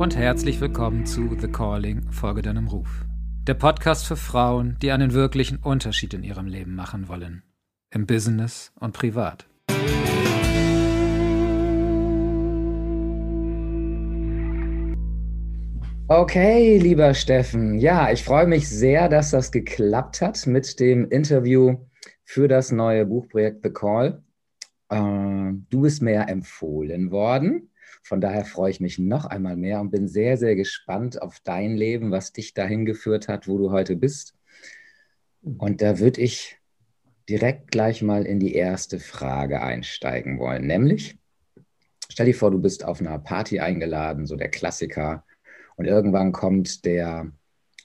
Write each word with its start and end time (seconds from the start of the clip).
und 0.00 0.16
herzlich 0.16 0.62
willkommen 0.62 1.04
zu 1.04 1.36
The 1.38 1.48
Calling, 1.48 2.10
Folge 2.10 2.40
deinem 2.40 2.68
Ruf. 2.68 3.04
Der 3.46 3.52
Podcast 3.52 4.06
für 4.06 4.16
Frauen, 4.16 4.78
die 4.80 4.92
einen 4.92 5.12
wirklichen 5.12 5.58
Unterschied 5.58 6.14
in 6.14 6.22
ihrem 6.22 6.46
Leben 6.46 6.74
machen 6.74 7.06
wollen. 7.06 7.42
Im 7.90 8.06
Business 8.06 8.72
und 8.80 8.94
privat. 8.94 9.46
Okay, 16.08 16.78
lieber 16.78 17.12
Steffen. 17.12 17.78
Ja, 17.78 18.10
ich 18.10 18.24
freue 18.24 18.46
mich 18.46 18.70
sehr, 18.70 19.10
dass 19.10 19.32
das 19.32 19.52
geklappt 19.52 20.22
hat 20.22 20.46
mit 20.46 20.80
dem 20.80 21.10
Interview 21.10 21.76
für 22.24 22.48
das 22.48 22.72
neue 22.72 23.04
Buchprojekt 23.04 23.62
The 23.64 23.70
Call. 23.70 24.22
Äh, 24.88 24.96
du 25.68 25.82
bist 25.82 26.00
mir 26.00 26.26
empfohlen 26.26 27.10
worden. 27.10 27.69
Von 28.02 28.20
daher 28.20 28.44
freue 28.44 28.70
ich 28.70 28.80
mich 28.80 28.98
noch 28.98 29.26
einmal 29.26 29.56
mehr 29.56 29.80
und 29.80 29.90
bin 29.90 30.08
sehr, 30.08 30.36
sehr 30.36 30.56
gespannt 30.56 31.20
auf 31.20 31.38
dein 31.44 31.76
Leben, 31.76 32.10
was 32.10 32.32
dich 32.32 32.54
dahin 32.54 32.84
geführt 32.84 33.28
hat, 33.28 33.46
wo 33.46 33.58
du 33.58 33.70
heute 33.70 33.96
bist. 33.96 34.34
Und 35.42 35.80
da 35.80 35.98
würde 35.98 36.20
ich 36.20 36.58
direkt 37.28 37.70
gleich 37.70 38.02
mal 38.02 38.26
in 38.26 38.40
die 38.40 38.54
erste 38.54 38.98
Frage 38.98 39.62
einsteigen 39.62 40.38
wollen, 40.38 40.66
nämlich, 40.66 41.18
stell 42.08 42.26
dir 42.26 42.34
vor, 42.34 42.50
du 42.50 42.58
bist 42.58 42.84
auf 42.84 43.00
einer 43.00 43.18
Party 43.18 43.60
eingeladen, 43.60 44.26
so 44.26 44.36
der 44.36 44.48
Klassiker 44.48 45.24
und 45.76 45.86
irgendwann 45.86 46.32
kommt 46.32 46.84
der 46.84 47.30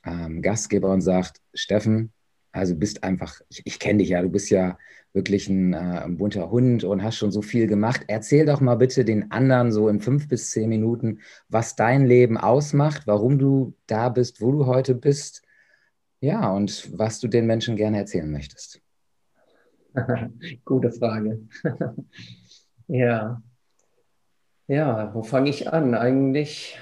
ähm, 0.04 0.42
Gastgeber 0.42 0.92
und 0.92 1.02
sagt, 1.02 1.42
Steffen, 1.54 2.12
also 2.56 2.76
bist 2.76 3.04
einfach, 3.04 3.42
ich, 3.50 3.62
ich 3.66 3.80
kenne 3.80 4.00
dich 4.00 4.10
ja, 4.10 4.22
du 4.22 4.30
bist 4.30 4.50
ja 4.50 4.78
wirklich 5.14 5.48
ein, 5.50 5.74
äh, 5.74 5.78
ein, 5.78 6.18
bunter 6.18 6.50
Hund 6.52 6.84
und 6.84 7.04
hast 7.04 7.18
schon 7.18 7.32
so 7.32 7.42
viel 7.42 7.68
gemacht. 7.68 8.04
Erzähl 8.08 8.46
doch 8.46 8.62
mal 8.62 8.76
bitte 8.76 9.06
den 9.06 9.32
anderen 9.32 9.72
so 9.72 9.90
in 9.90 10.00
fünf 10.00 10.28
bis 10.28 10.52
zehn 10.52 10.70
Minuten, 10.70 11.20
was 11.50 11.76
dein 11.76 12.06
Leben 12.06 12.38
ausmacht, 12.38 13.08
warum 13.08 13.40
du 13.40 13.76
da 13.88 14.10
bist, 14.10 14.42
wo 14.42 14.52
du 14.52 14.66
heute 14.66 14.96
bist. 14.96 15.42
Ja, 16.22 16.52
und 16.52 16.98
was 16.98 17.20
du 17.20 17.28
den 17.28 17.46
Menschen 17.46 17.76
gerne 17.76 17.98
erzählen 17.98 18.32
möchtest. 18.32 18.82
Gute 20.66 20.92
Frage. 20.92 21.42
ja. 22.88 23.42
Ja, 24.68 25.14
wo 25.14 25.24
fange 25.24 25.50
ich 25.50 25.72
an? 25.72 25.94
Eigentlich 25.94 26.80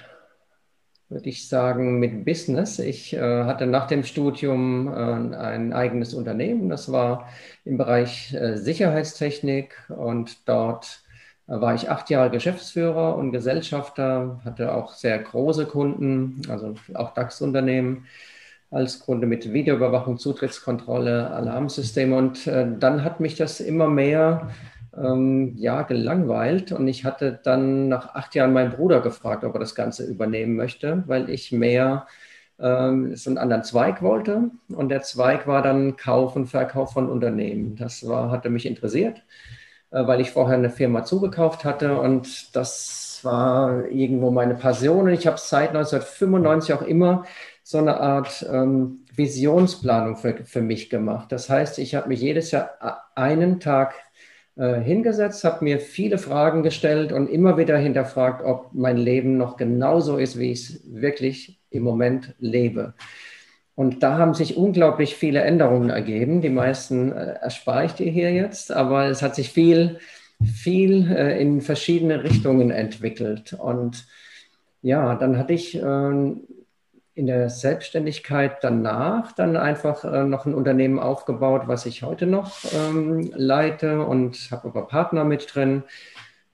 würde 1.14 1.30
ich 1.30 1.48
sagen, 1.48 2.00
mit 2.00 2.26
Business. 2.26 2.80
Ich 2.80 3.14
äh, 3.14 3.44
hatte 3.46 3.68
nach 3.68 3.88
dem 3.88 4.04
Studium 4.04 4.88
äh, 4.88 5.36
ein 5.36 5.74
eigenes 5.74 6.14
Unternehmen. 6.14 6.70
Das 6.70 6.92
war 6.92 7.30
im 7.66 7.78
Bereich 7.78 8.34
äh, 8.34 8.58
Sicherheitstechnik 8.58 9.76
und 9.90 10.48
dort 10.50 11.04
äh, 11.48 11.62
war 11.62 11.76
ich 11.76 11.90
acht 11.90 12.10
Jahre 12.10 12.32
Geschäftsführer 12.32 13.16
und 13.16 13.32
Gesellschafter, 13.32 14.42
hatte 14.44 14.74
auch 14.74 14.94
sehr 14.94 15.20
große 15.20 15.66
Kunden, 15.68 16.42
also 16.50 16.76
auch 16.96 17.14
DAX-Unternehmen 17.14 18.06
als 18.72 19.00
Kunde 19.00 19.28
mit 19.28 19.54
Videoüberwachung, 19.54 20.18
Zutrittskontrolle, 20.18 21.30
Alarmsysteme. 21.30 22.16
Und 22.16 22.48
äh, 22.48 22.68
dann 22.80 23.04
hat 23.04 23.20
mich 23.20 23.36
das 23.36 23.60
immer 23.60 23.88
mehr 23.88 24.50
ähm, 24.98 25.56
ja, 25.58 25.82
gelangweilt 25.84 26.72
und 26.72 26.88
ich 26.88 27.06
hatte 27.06 27.40
dann 27.44 27.88
nach 27.88 28.16
acht 28.16 28.36
Jahren 28.36 28.54
meinen 28.54 28.72
Bruder 28.72 29.02
gefragt, 29.02 29.44
ob 29.44 29.56
er 29.56 29.60
das 29.60 29.76
Ganze 29.76 30.06
übernehmen 30.06 30.56
möchte, 30.56 31.04
weil 31.08 31.30
ich 31.30 31.52
mehr 31.52 32.08
ähm, 32.60 33.16
so 33.16 33.30
einen 33.30 33.38
anderen 33.38 33.64
Zweig 33.64 34.02
wollte 34.02 34.52
und 34.70 34.90
der 34.90 35.02
Zweig 35.02 35.48
war 35.48 35.62
dann 35.62 35.98
Kauf 35.98 36.36
und 36.36 36.48
Verkauf 36.48 36.94
von 36.94 37.10
Unternehmen. 37.10 37.76
Das 37.76 38.08
war, 38.08 38.32
hatte 38.32 38.50
mich 38.50 38.66
interessiert, 38.66 39.24
äh, 39.92 40.06
weil 40.08 40.22
ich 40.22 40.32
vorher 40.32 40.58
eine 40.58 40.70
Firma 40.70 41.04
zugekauft 41.04 41.66
hatte 41.66 42.00
und 42.00 42.56
das 42.56 43.20
war 43.24 43.86
irgendwo 43.90 44.32
meine 44.32 44.56
Passion 44.56 45.06
und 45.06 45.14
ich 45.14 45.28
habe 45.28 45.38
seit 45.38 45.70
1995 45.70 46.74
auch 46.74 46.82
immer 46.82 47.26
so 47.64 47.78
eine 47.78 48.00
Art 48.00 48.46
ähm, 48.52 49.06
Visionsplanung 49.16 50.18
für, 50.18 50.44
für 50.46 50.62
mich 50.62 50.90
gemacht. 50.90 51.32
Das 51.32 51.50
heißt, 51.50 51.80
ich 51.80 51.96
habe 51.96 52.10
mich 52.10 52.22
jedes 52.22 52.52
Jahr 52.52 52.72
einen 53.16 53.60
Tag 53.60 53.96
äh, 54.56 54.80
hingesetzt, 54.80 55.44
habe 55.44 55.64
mir 55.64 55.80
viele 55.80 56.18
Fragen 56.18 56.64
gestellt 56.64 57.12
und 57.12 57.28
immer 57.28 57.58
wieder 57.58 57.78
hinterfragt, 57.78 58.44
ob 58.44 58.70
mein 58.74 58.98
Leben 58.98 59.38
noch 59.38 59.58
genauso 59.58 60.18
ist, 60.18 60.38
wie 60.38 60.52
ich 60.52 60.70
es 60.70 60.82
wirklich 60.86 61.60
im 61.70 61.84
Moment 61.84 62.36
lebe. 62.40 62.94
Und 63.76 64.04
da 64.04 64.18
haben 64.18 64.36
sich 64.36 64.56
unglaublich 64.56 65.16
viele 65.16 65.42
Änderungen 65.42 65.90
ergeben. 65.90 66.42
Die 66.42 66.50
meisten 66.50 67.12
äh, 67.12 67.34
erspare 67.42 67.86
ich 67.86 67.94
dir 67.94 68.12
hier 68.12 68.32
jetzt, 68.32 68.72
aber 68.72 69.08
es 69.08 69.22
hat 69.24 69.36
sich 69.36 69.50
viel, 69.50 69.98
viel 70.44 71.12
äh, 71.12 71.42
in 71.42 71.62
verschiedene 71.62 72.24
Richtungen 72.24 72.70
entwickelt. 72.70 73.54
Und 73.54 74.06
ja, 74.84 75.16
dann 75.16 75.38
hatte 75.40 75.54
ich 75.54 75.76
äh, 75.76 76.36
in 77.16 77.28
der 77.28 77.50
Selbstständigkeit 77.50 78.64
danach 78.64 79.34
dann 79.34 79.56
einfach 79.56 80.04
äh, 80.04 80.24
noch 80.24 80.46
ein 80.46 80.56
Unternehmen 80.56 81.00
aufgebaut, 81.00 81.64
was 81.68 81.86
ich 81.86 82.02
heute 82.02 82.26
noch 82.26 82.52
ähm, 82.74 83.32
leite 83.36 84.04
und 84.04 84.50
habe 84.52 84.70
aber 84.70 84.88
Partner 84.88 85.24
mit 85.24 85.54
drin. 85.54 85.84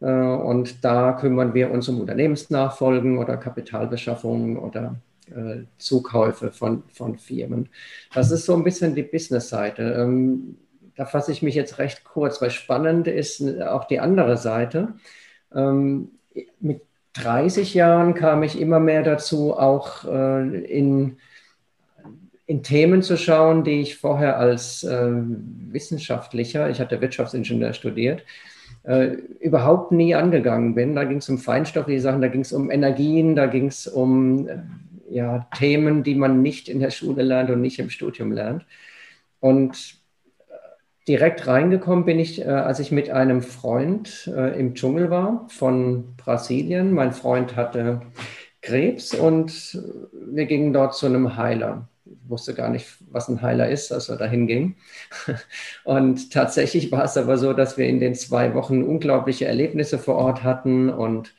Äh, 0.02 0.12
und 0.12 0.84
da 0.84 1.14
kümmern 1.14 1.54
wir 1.54 1.72
uns 1.72 1.88
um 1.88 2.02
Unternehmensnachfolgen 2.02 3.18
oder 3.18 3.38
Kapitalbeschaffung 3.38 4.58
oder 4.58 4.96
äh, 5.32 5.64
Zukäufe 5.78 6.52
von, 6.52 6.84
von 6.94 7.18
Firmen. 7.18 7.70
Das 8.14 8.32
ist 8.32 8.46
so 8.46 8.54
ein 8.56 8.64
bisschen 8.64 8.96
die 8.96 9.04
Business-Seite. 9.04 9.96
Ähm, 9.98 10.58
da 10.96 11.06
fasse 11.06 11.32
ich 11.32 11.42
mich 11.42 11.56
jetzt 11.56 11.78
recht 11.78 12.04
kurz, 12.04 12.42
weil 12.42 12.52
spannend 12.52 13.08
ist 13.08 13.42
auch 13.62 13.86
die 13.86 14.02
andere 14.02 14.36
Seite. 14.36 14.96
Ähm, 15.56 16.12
mit 16.60 16.82
30 17.14 17.74
Jahren 17.74 18.14
kam 18.14 18.44
ich 18.44 18.60
immer 18.60 18.80
mehr 18.80 19.04
dazu, 19.04 19.58
auch 19.58 20.06
äh, 20.06 20.64
in, 20.66 21.18
in 22.46 22.64
Themen 22.64 23.02
zu 23.02 23.18
schauen, 23.18 23.64
die 23.64 23.82
ich 23.82 23.98
vorher 23.98 24.38
als 24.38 24.84
äh, 24.84 25.12
Wissenschaftlicher, 25.12 26.70
ich 26.70 26.80
hatte 26.80 27.02
Wirtschaftsingenieur 27.02 27.74
studiert, 27.74 28.24
äh, 28.84 29.18
überhaupt 29.40 29.92
nie 29.92 30.16
angegangen 30.16 30.76
bin. 30.76 30.96
Da 30.96 31.04
ging 31.04 31.18
es 31.18 31.30
um 31.30 31.38
feinstoffliche 31.38 32.02
Sachen, 32.02 32.22
da 32.22 32.28
ging 32.28 32.42
es 32.42 32.54
um 32.54 32.72
Energien, 32.72 33.36
da 33.36 33.48
ging 33.48 33.68
es 33.68 33.88
um 33.88 34.48
äh, 34.48 34.58
ja, 35.10 35.48
Themen, 35.58 36.04
die 36.04 36.16
man 36.16 36.42
nicht 36.42 36.70
in 36.70 36.80
der 36.80 36.92
Schule 36.92 37.24
lernt 37.24 37.50
und 37.50 37.62
nicht 37.62 37.80
im 37.80 37.90
Studium 37.90 38.32
lernt. 38.32 38.66
Und 39.40 39.99
direkt 41.10 41.48
reingekommen 41.48 42.06
bin 42.06 42.20
ich, 42.20 42.40
äh, 42.42 42.46
als 42.46 42.80
ich 42.80 42.92
mit 42.92 43.10
einem 43.10 43.42
Freund 43.42 44.32
äh, 44.34 44.58
im 44.60 44.76
Dschungel 44.76 45.10
war 45.10 45.48
von 45.50 46.16
Brasilien. 46.16 46.94
Mein 46.94 47.14
Freund 47.14 47.56
hatte 47.56 48.02
Krebs 48.62 49.16
und 49.16 49.82
wir 50.14 50.46
gingen 50.46 50.72
dort 50.72 50.94
zu 50.94 51.08
einem 51.08 51.36
Heiler. 51.36 51.90
Ich 52.06 52.30
wusste 52.30 52.54
gar 52.54 52.70
nicht, 52.70 52.88
was 53.10 53.28
ein 53.28 53.42
Heiler 53.42 53.70
ist, 53.70 53.92
als 53.92 54.08
wir 54.10 54.18
dahin 54.18 54.46
gingen. 54.48 54.76
Und 55.84 56.32
tatsächlich 56.32 56.92
war 56.92 57.04
es 57.04 57.18
aber 57.18 57.38
so, 57.38 57.54
dass 57.54 57.78
wir 57.78 57.88
in 57.88 58.00
den 58.00 58.16
zwei 58.16 58.56
Wochen 58.56 58.82
unglaubliche 58.84 59.46
Erlebnisse 59.46 60.00
vor 60.00 60.16
Ort 60.16 60.44
hatten 60.44 60.90
und 60.90 61.36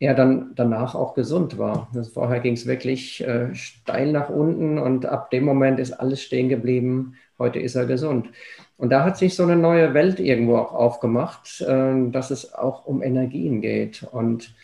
er 0.00 0.14
dann 0.14 0.52
danach 0.56 0.94
auch 0.96 1.14
gesund 1.14 1.58
war. 1.58 1.88
Also 1.94 2.10
vorher 2.10 2.40
ging 2.40 2.54
es 2.54 2.66
wirklich 2.66 3.20
äh, 3.20 3.54
steil 3.54 4.10
nach 4.10 4.30
unten 4.30 4.78
und 4.78 5.06
ab 5.06 5.30
dem 5.30 5.44
Moment 5.44 5.78
ist 5.78 5.92
alles 5.92 6.22
stehen 6.22 6.48
geblieben. 6.48 7.14
Heute 7.40 7.58
ist 7.58 7.74
er 7.74 7.86
gesund. 7.86 8.28
Und 8.76 8.90
da 8.90 9.02
hat 9.02 9.16
sich 9.16 9.34
so 9.34 9.42
eine 9.42 9.56
neue 9.56 9.94
Welt 9.94 10.20
irgendwo 10.20 10.56
auch 10.58 10.74
aufgemacht, 10.74 11.62
äh, 11.62 12.10
dass 12.10 12.30
es 12.30 12.54
auch 12.54 12.86
um 12.86 13.02
Energien 13.02 13.60
geht. 13.60 14.06
Und 14.12 14.54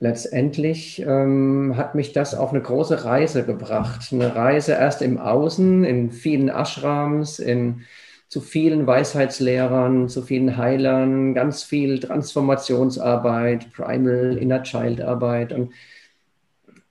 letztendlich 0.00 1.04
ähm, 1.06 1.74
hat 1.76 1.94
mich 1.94 2.12
das 2.12 2.34
auf 2.34 2.50
eine 2.50 2.62
große 2.62 3.04
Reise 3.04 3.44
gebracht. 3.44 4.12
Eine 4.12 4.34
Reise 4.34 4.72
erst 4.72 5.02
im 5.02 5.18
Außen, 5.18 5.84
in 5.84 6.12
vielen 6.12 6.48
Ashrams, 6.48 7.40
in 7.40 7.82
zu 8.28 8.40
vielen 8.40 8.86
Weisheitslehrern, 8.86 10.08
zu 10.08 10.22
vielen 10.22 10.56
Heilern, 10.56 11.34
ganz 11.34 11.64
viel 11.64 11.98
Transformationsarbeit, 11.98 13.72
Primal 13.72 14.36
Inner 14.38 14.62
Child 14.62 15.00
Arbeit. 15.00 15.52
Und 15.52 15.72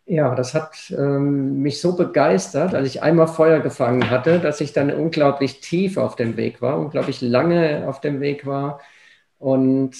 ja, 0.07 0.35
das 0.35 0.53
hat 0.53 0.93
ähm, 0.97 1.61
mich 1.61 1.81
so 1.81 1.95
begeistert, 1.95 2.73
als 2.73 2.87
ich 2.87 3.03
einmal 3.03 3.27
Feuer 3.27 3.59
gefangen 3.59 4.09
hatte, 4.09 4.39
dass 4.39 4.61
ich 4.61 4.71
dann 4.71 4.89
unglaublich 4.91 5.59
tief 5.59 5.97
auf 5.97 6.15
dem 6.15 6.37
Weg 6.37 6.61
war, 6.61 6.79
unglaublich 6.79 7.21
lange 7.21 7.87
auf 7.87 7.99
dem 7.99 8.21
Weg 8.21 8.45
war 8.45 8.79
und 9.37 9.95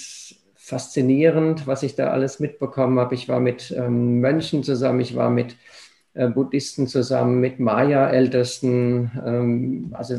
faszinierend, 0.54 1.66
was 1.66 1.82
ich 1.82 1.94
da 1.94 2.08
alles 2.10 2.40
mitbekommen 2.40 2.98
habe. 2.98 3.14
Ich 3.14 3.28
war 3.28 3.40
mit 3.40 3.70
ähm, 3.76 4.20
Mönchen 4.20 4.62
zusammen, 4.62 5.00
ich 5.00 5.14
war 5.14 5.28
mit 5.30 5.56
äh, 6.14 6.28
Buddhisten 6.28 6.86
zusammen, 6.86 7.40
mit 7.40 7.60
Maya-Ältesten, 7.60 9.10
ähm, 9.26 9.94
also 9.96 10.16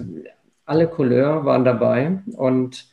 alle 0.65 0.87
Couleur 0.87 1.45
waren 1.45 1.65
dabei 1.65 2.19
und 2.37 2.87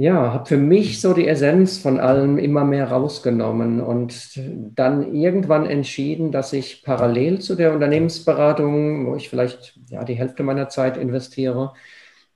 ja, 0.00 0.32
habe 0.32 0.46
für 0.46 0.56
mich 0.56 0.98
so 1.02 1.12
die 1.12 1.28
Essenz 1.28 1.76
von 1.76 2.00
allem 2.00 2.38
immer 2.38 2.64
mehr 2.64 2.90
rausgenommen 2.90 3.82
und 3.82 4.40
dann 4.74 5.14
irgendwann 5.14 5.66
entschieden, 5.66 6.32
dass 6.32 6.54
ich 6.54 6.82
parallel 6.84 7.40
zu 7.40 7.54
der 7.54 7.74
Unternehmensberatung, 7.74 9.06
wo 9.06 9.14
ich 9.16 9.28
vielleicht 9.28 9.78
ja, 9.90 10.02
die 10.02 10.14
Hälfte 10.14 10.42
meiner 10.42 10.70
Zeit 10.70 10.96
investiere, 10.96 11.74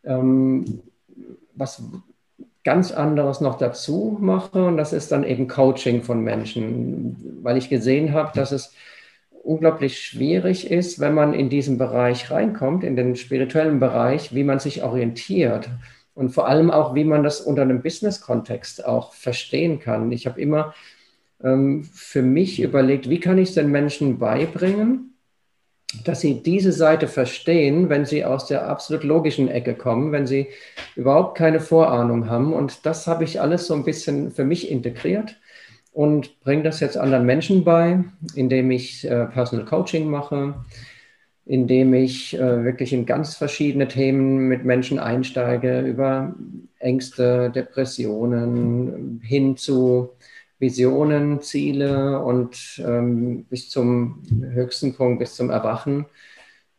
ähm, 0.05 0.83
was 1.55 1.83
ganz 2.65 2.93
anderes 2.93 3.41
noch 3.41 3.57
dazu 3.57 4.19
mache 4.21 4.63
und 4.67 4.77
das 4.77 4.93
ist 4.93 5.11
dann 5.11 5.25
eben 5.25 5.49
Coaching 5.49 6.03
von 6.03 6.21
Menschen, 6.21 7.41
weil 7.43 7.57
ich 7.57 7.71
gesehen 7.71 8.13
habe, 8.13 8.33
dass 8.35 8.53
es 8.53 8.75
unglaublich 9.43 10.03
schwierig 10.03 10.71
ist, 10.71 11.01
wenn 11.01 11.15
man 11.15 11.33
in 11.33 11.49
diesen 11.49 11.79
Bereich 11.79 12.31
reinkommt, 12.31 12.85
in 12.85 12.95
den 12.95 13.17
spirituellen 13.17 13.81
Bereich, 13.81 14.35
wie 14.35 14.45
man 14.45 14.59
sich 14.59 14.83
orientiert 14.83 15.71
und 16.15 16.31
vor 16.31 16.49
allem 16.49 16.71
auch, 16.71 16.95
wie 16.95 17.05
man 17.05 17.23
das 17.23 17.41
unter 17.41 17.63
einem 17.63 17.83
Business-Kontext 17.83 18.85
auch 18.85 19.13
verstehen 19.13 19.81
kann. 19.81 20.13
Ich 20.13 20.27
habe 20.27 20.41
immer 20.41 20.75
ähm, 21.43 21.85
für 21.85 22.23
mich 22.23 22.61
überlegt, 22.61 23.11
wie 23.11 23.21
kann 23.21 23.39
ich 23.39 23.51
es 23.51 23.55
den 23.55 23.71
Menschen 23.71 24.19
beibringen, 24.19 25.15
dass 26.05 26.21
sie 26.21 26.43
diese 26.43 26.73
Seite 26.73 27.07
verstehen, 27.07 27.89
wenn 27.89 28.05
sie 28.05 28.25
aus 28.25 28.47
der 28.47 28.69
absolut 28.69 29.05
logischen 29.05 29.49
Ecke 29.49 29.75
kommen, 29.75 30.13
wenn 30.13 30.27
sie 30.27 30.49
überhaupt 30.97 31.37
keine 31.37 31.61
Vorahnung 31.61 32.29
haben. 32.29 32.53
Und 32.53 32.87
das 32.87 33.07
habe 33.07 33.25
ich 33.25 33.41
alles 33.41 33.67
so 33.67 33.75
ein 33.75 33.85
bisschen 33.85 34.33
für 34.33 34.45
mich 34.45 34.71
integriert 34.71 35.37
und 35.93 36.41
bringe 36.41 36.65
das 36.65 36.81
jetzt 36.81 36.97
anderen 36.97 37.27
Menschen 37.27 37.65
bei, 37.65 38.03
indem 38.35 38.71
ich 38.71 39.09
äh, 39.09 39.27
Personal 39.27 39.65
Coaching 39.65 40.11
mache, 40.11 40.55
indem 41.47 41.93
ich 41.95 42.35
äh, 42.35 42.65
wirklich 42.65 42.93
in 42.93 43.07
ganz 43.07 43.35
verschiedene 43.35 43.89
Themen 43.89 44.49
mit 44.49 44.65
Menschen 44.65 44.99
einsteige, 44.99 45.81
über 45.81 46.35
Ängste, 46.79 47.51
Depressionen 47.51 49.21
hin 49.23 49.57
zu 49.57 50.11
Visionen, 50.59 51.41
Ziele 51.43 52.21
und 52.21 52.83
ähm, 52.87 53.45
bis 53.45 53.69
zum 53.69 54.23
höchsten 54.53 54.95
Punkt, 54.95 55.19
bis 55.19 55.35
zum 55.35 55.51
Erwachen, 55.51 56.07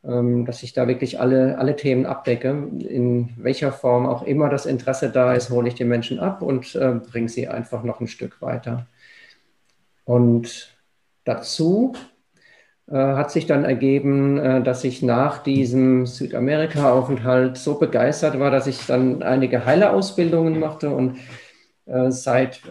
ähm, 0.03 0.45
dass 0.45 0.63
ich 0.63 0.73
da 0.73 0.88
wirklich 0.88 1.19
alle, 1.19 1.59
alle 1.59 1.75
Themen 1.75 2.06
abdecke. 2.07 2.50
In 2.79 3.33
welcher 3.38 3.71
Form 3.71 4.07
auch 4.07 4.23
immer 4.23 4.50
das 4.50 4.65
Interesse 4.65 5.11
da 5.11 5.33
ist, 5.35 5.51
hole 5.51 5.68
ich 5.68 5.75
die 5.75 5.83
Menschen 5.85 6.19
ab 6.19 6.41
und 6.41 6.73
äh, 6.75 6.94
bringe 6.94 7.29
sie 7.29 7.47
einfach 7.47 7.83
noch 7.83 8.00
ein 8.00 8.07
Stück 8.07 8.41
weiter. 8.41 8.88
Und 10.06 10.75
dazu 11.23 11.94
hat 12.93 13.31
sich 13.31 13.47
dann 13.47 13.65
ergeben, 13.65 14.37
äh, 14.37 14.61
dass 14.63 14.83
ich 14.83 15.01
nach 15.01 15.39
diesem 15.39 16.05
Südamerika-Aufenthalt 16.05 17.57
so 17.57 17.79
begeistert 17.79 18.39
war, 18.39 18.51
dass 18.51 18.67
ich 18.67 18.85
dann 18.85 19.23
einige 19.23 19.65
Heilerausbildungen 19.65 20.59
machte 20.59 20.89
und 20.89 21.17
äh, 21.85 22.11
seit 22.11 22.61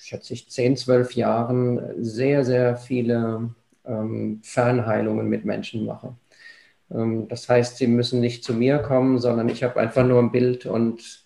schätze 0.00 0.32
ich, 0.32 0.48
10, 0.48 0.76
12 0.76 1.14
Jahren 1.14 2.02
sehr, 2.02 2.44
sehr 2.44 2.76
viele 2.78 3.50
ähm, 3.84 4.40
Fernheilungen 4.42 5.28
mit 5.28 5.44
Menschen 5.44 5.84
mache. 5.84 6.14
Ähm, 6.90 7.28
das 7.28 7.48
heißt, 7.48 7.76
sie 7.76 7.86
müssen 7.86 8.20
nicht 8.20 8.44
zu 8.44 8.54
mir 8.54 8.78
kommen, 8.78 9.18
sondern 9.18 9.48
ich 9.48 9.62
habe 9.62 9.78
einfach 9.80 10.06
nur 10.06 10.20
ein 10.20 10.32
Bild 10.32 10.64
und 10.66 11.24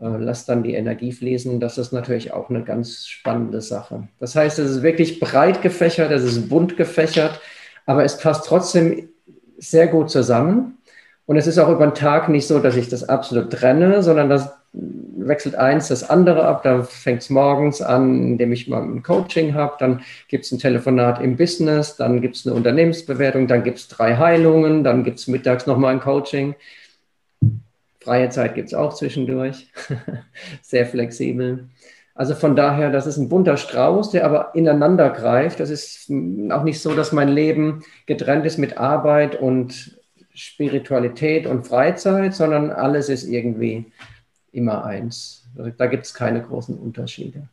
äh, 0.00 0.06
lasse 0.06 0.46
dann 0.48 0.62
die 0.62 0.74
Energie 0.74 1.12
fließen. 1.12 1.60
Das 1.60 1.78
ist 1.78 1.92
natürlich 1.92 2.32
auch 2.32 2.50
eine 2.50 2.64
ganz 2.64 3.06
spannende 3.06 3.60
Sache. 3.60 4.08
Das 4.18 4.34
heißt, 4.34 4.58
es 4.58 4.70
ist 4.70 4.82
wirklich 4.82 5.20
breit 5.20 5.62
gefächert, 5.62 6.10
es 6.10 6.24
ist 6.24 6.48
bunt 6.48 6.76
gefächert, 6.76 7.40
aber 7.88 8.04
es 8.04 8.18
passt 8.18 8.44
trotzdem 8.44 9.08
sehr 9.56 9.86
gut 9.86 10.10
zusammen. 10.10 10.76
Und 11.24 11.38
es 11.38 11.46
ist 11.46 11.58
auch 11.58 11.70
über 11.70 11.86
den 11.86 11.94
Tag 11.94 12.28
nicht 12.28 12.46
so, 12.46 12.58
dass 12.58 12.76
ich 12.76 12.90
das 12.90 13.08
absolut 13.08 13.50
trenne, 13.50 14.02
sondern 14.02 14.28
das 14.28 14.50
wechselt 14.74 15.54
eins 15.54 15.88
das 15.88 16.08
andere 16.08 16.44
ab. 16.44 16.62
Da 16.62 16.82
fängt 16.82 17.22
es 17.22 17.30
morgens 17.30 17.80
an, 17.80 18.22
indem 18.22 18.52
ich 18.52 18.68
mal 18.68 18.82
ein 18.82 19.02
Coaching 19.02 19.54
habe. 19.54 19.76
Dann 19.78 20.02
gibt 20.28 20.44
es 20.44 20.52
ein 20.52 20.58
Telefonat 20.58 21.22
im 21.22 21.38
Business. 21.38 21.96
Dann 21.96 22.20
gibt 22.20 22.36
es 22.36 22.46
eine 22.46 22.54
Unternehmensbewertung. 22.54 23.46
Dann 23.46 23.64
gibt 23.64 23.78
es 23.78 23.88
drei 23.88 24.18
Heilungen. 24.18 24.84
Dann 24.84 25.02
gibt 25.02 25.18
es 25.18 25.26
mittags 25.26 25.66
nochmal 25.66 25.94
ein 25.94 26.00
Coaching. 26.00 26.56
Freie 28.00 28.28
Zeit 28.28 28.54
gibt 28.54 28.68
es 28.68 28.74
auch 28.74 28.92
zwischendurch. 28.92 29.66
Sehr 30.60 30.84
flexibel. 30.84 31.68
Also 32.18 32.34
von 32.34 32.56
daher, 32.56 32.90
das 32.90 33.06
ist 33.06 33.16
ein 33.16 33.28
bunter 33.28 33.56
Strauß, 33.56 34.10
der 34.10 34.24
aber 34.24 34.52
ineinander 34.56 35.08
greift. 35.10 35.60
Das 35.60 35.70
ist 35.70 36.10
auch 36.50 36.64
nicht 36.64 36.80
so, 36.80 36.92
dass 36.94 37.12
mein 37.12 37.28
Leben 37.28 37.84
getrennt 38.06 38.44
ist 38.44 38.58
mit 38.58 38.76
Arbeit 38.76 39.40
und 39.40 40.00
Spiritualität 40.34 41.46
und 41.46 41.64
Freizeit, 41.64 42.34
sondern 42.34 42.72
alles 42.72 43.08
ist 43.08 43.22
irgendwie 43.22 43.92
immer 44.50 44.84
eins. 44.84 45.46
Da 45.76 45.86
gibt 45.86 46.06
es 46.06 46.12
keine 46.12 46.42
großen 46.42 46.76
Unterschiede. 46.76 47.48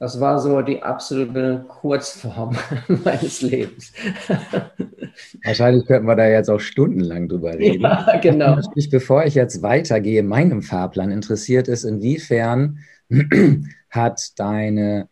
Das 0.00 0.20
war 0.20 0.38
so 0.38 0.62
die 0.62 0.80
absolute 0.80 1.64
Kurzform 1.66 2.56
meines 3.04 3.42
Lebens. 3.42 3.92
Wahrscheinlich 5.44 5.86
könnten 5.86 6.06
wir 6.06 6.14
da 6.14 6.28
jetzt 6.28 6.48
auch 6.48 6.60
stundenlang 6.60 7.28
drüber 7.28 7.54
reden. 7.54 7.82
Ja, 7.82 8.18
genau. 8.22 8.60
Bevor 8.90 9.24
ich 9.24 9.34
jetzt 9.34 9.60
weitergehe, 9.62 10.22
meinem 10.22 10.62
Fahrplan 10.62 11.10
interessiert 11.10 11.66
ist, 11.66 11.82
inwiefern 11.82 12.78
hat 13.90 14.38
deine 14.38 15.08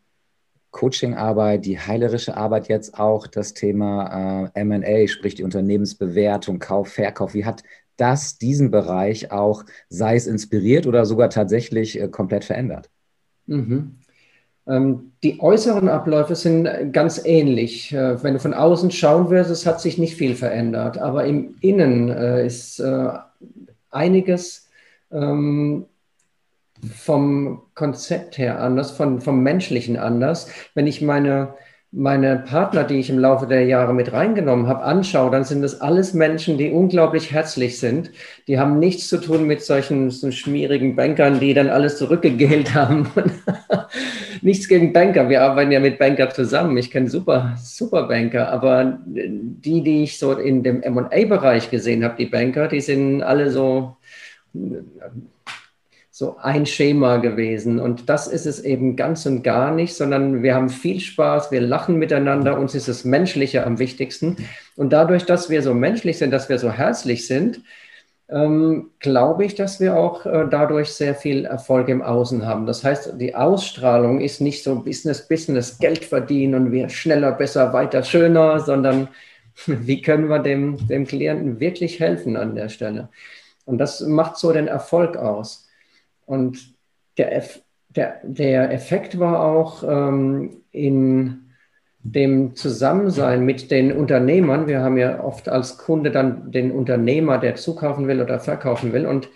Coachingarbeit, 0.71 1.65
die 1.65 1.81
heilerische 1.81 2.37
Arbeit 2.37 2.69
jetzt 2.69 2.99
auch 2.99 3.27
das 3.27 3.55
Thema 3.55 4.51
äh, 4.55 4.65
MA, 4.65 5.09
sprich 5.09 5.35
die 5.35 5.43
Unternehmensbewertung, 5.43 6.61
Kauf, 6.61 6.89
Verkauf, 6.89 7.35
wie 7.35 7.45
hat 7.45 7.65
das 7.97 8.39
diesen 8.39 8.71
Bereich 8.71 9.33
auch, 9.33 9.65
sei 9.89 10.17
es 10.17 10.27
inspiriert 10.27 10.87
oder 10.87 11.07
sogar 11.07 11.31
tatsächlich 11.31 12.01
äh, 12.01 12.09
komplett 12.09 12.45
verändert? 12.45 12.91
Mhm. 13.47 13.97
Ähm, 14.69 15.13
die 15.23 15.41
äußeren 15.41 15.89
Abläufe 15.89 16.35
sind 16.35 16.93
ganz 16.93 17.25
ähnlich. 17.25 17.93
Äh, 17.93 18.23
wenn 18.23 18.35
du 18.35 18.41
von 18.41 18.55
außen 18.55 18.91
schauen 18.91 19.31
wirst, 19.31 19.51
es 19.51 19.67
hat 19.67 19.81
sich 19.81 19.99
nicht 19.99 20.17
viel 20.17 20.35
verändert, 20.35 20.99
aber 20.99 21.25
im 21.25 21.55
Innen 21.61 22.09
äh, 22.09 22.47
ist 22.47 22.81
äh, 22.81 23.09
einiges 23.91 24.69
ähm, 25.13 25.87
vom 26.95 27.63
Konzept 27.75 28.39
her 28.39 28.61
anders, 28.61 28.91
von, 28.91 29.21
vom 29.21 29.43
Menschlichen 29.43 29.97
anders. 29.97 30.49
Wenn 30.75 30.87
ich 30.87 31.01
meine 31.01 31.55
meine 31.93 32.37
Partner, 32.37 32.85
die 32.85 32.99
ich 32.99 33.09
im 33.09 33.19
Laufe 33.19 33.47
der 33.47 33.65
Jahre 33.65 33.95
mit 33.95 34.13
reingenommen 34.13 34.67
habe, 34.67 34.83
anschaue, 34.83 35.31
dann 35.31 35.45
sind 35.45 35.63
das 35.63 35.81
alles 35.81 36.13
Menschen, 36.13 36.59
die 36.59 36.71
unglaublich 36.71 37.33
herzlich 37.33 37.79
sind. 37.79 38.11
Die 38.49 38.59
haben 38.59 38.79
nichts 38.79 39.09
zu 39.09 39.19
tun 39.19 39.47
mit 39.47 39.63
solchen 39.63 40.11
so 40.11 40.31
schmierigen 40.31 40.95
Bankern, 40.95 41.41
die 41.41 41.55
dann 41.55 41.71
alles 41.71 41.97
zurückgegelt 41.97 42.75
haben. 42.75 43.11
Nichts 44.47 44.69
gegen 44.69 44.93
Banker. 44.93 45.29
Wir 45.29 45.43
arbeiten 45.43 45.73
ja 45.73 45.81
mit 45.81 45.99
Banker 45.99 46.31
zusammen. 46.31 46.77
Ich 46.79 46.91
kenne 46.91 47.11
super, 47.11 47.57
super 47.61 48.05
Banker. 48.05 48.49
Aber 48.49 48.99
die, 49.05 49.83
die 49.83 50.05
ich 50.05 50.19
so 50.19 50.33
in 50.33 50.63
dem 50.63 50.83
M&A-Bereich 50.83 51.69
gesehen 51.69 52.05
habe, 52.05 52.15
die 52.17 52.27
Banker, 52.27 52.69
die 52.69 52.81
sind 52.81 53.23
alle 53.23 53.51
so 53.51 53.97
so 56.17 56.39
ein 56.39 56.65
Schema 56.65 57.19
gewesen. 57.19 57.79
Und 57.79 58.09
das 58.09 58.27
ist 58.27 58.47
es 58.47 58.65
eben 58.65 58.97
ganz 58.97 59.27
und 59.27 59.43
gar 59.43 59.75
nicht, 59.75 59.95
sondern 59.95 60.43
wir 60.43 60.55
haben 60.55 60.71
viel 60.71 60.99
Spaß, 60.99 61.51
wir 61.51 61.61
lachen 61.61 61.97
miteinander, 61.97 62.59
uns 62.59 62.75
ist 62.75 62.89
das 62.89 63.05
Menschliche 63.05 63.67
am 63.67 63.79
wichtigsten. 63.79 64.37
Und 64.77 64.95
dadurch, 64.95 65.27
dass 65.27 65.51
wir 65.51 65.61
so 65.61 65.75
menschlich 65.75 66.17
sind, 66.17 66.31
dass 66.31 66.49
wir 66.49 66.59
so 66.59 66.73
herzlich 66.73 67.27
sind, 67.27 67.61
ähm, 68.29 68.91
glaube 68.99 69.45
ich, 69.45 69.55
dass 69.55 69.79
wir 69.79 69.97
auch 69.97 70.27
äh, 70.27 70.47
dadurch 70.51 70.93
sehr 70.93 71.15
viel 71.15 71.45
Erfolg 71.45 71.89
im 71.89 72.03
Außen 72.03 72.45
haben. 72.45 72.67
Das 72.67 72.83
heißt, 72.83 73.15
die 73.21 73.35
Ausstrahlung 73.35 74.21
ist 74.21 74.41
nicht 74.41 74.65
so 74.65 74.83
Business, 74.83 75.29
Business, 75.29 75.79
Geld 75.79 76.05
verdienen 76.05 76.55
und 76.55 76.73
wir 76.73 76.89
schneller, 76.89 77.33
besser, 77.33 77.73
weiter, 77.73 78.03
schöner, 78.03 78.61
sondern 78.61 79.09
wie 79.67 80.03
können 80.03 80.29
wir 80.29 80.41
dem, 80.41 80.87
dem 80.89 81.07
Klienten 81.07 81.61
wirklich 81.61 82.01
helfen 82.01 82.37
an 82.37 82.55
der 82.55 82.69
Stelle? 82.69 83.09
Und 83.65 83.79
das 83.79 84.01
macht 84.01 84.37
so 84.37 84.53
den 84.53 84.69
Erfolg 84.69 85.17
aus. 85.17 85.69
Und 86.25 86.75
der, 87.19 87.45
der, 87.91 88.21
der 88.25 88.73
Effekt 88.73 89.19
war 89.19 89.41
auch 89.41 89.83
ähm, 89.85 90.63
in 90.73 91.46
dem 92.13 92.55
Zusammensein 92.55 93.45
mit 93.45 93.71
den 93.71 93.93
Unternehmern. 93.93 94.67
Wir 94.67 94.81
haben 94.81 94.97
ja 94.97 95.23
oft 95.23 95.49
als 95.49 95.79
Kunde 95.79 96.11
dann 96.11 96.51
den 96.53 96.71
Unternehmer, 96.73 97.39
der 97.39 97.57
zukaufen 97.57 98.07
will 98.07 98.21
oder 98.21 98.39
verkaufen 98.39 98.93
will. 98.93 99.07
Und 99.07 99.29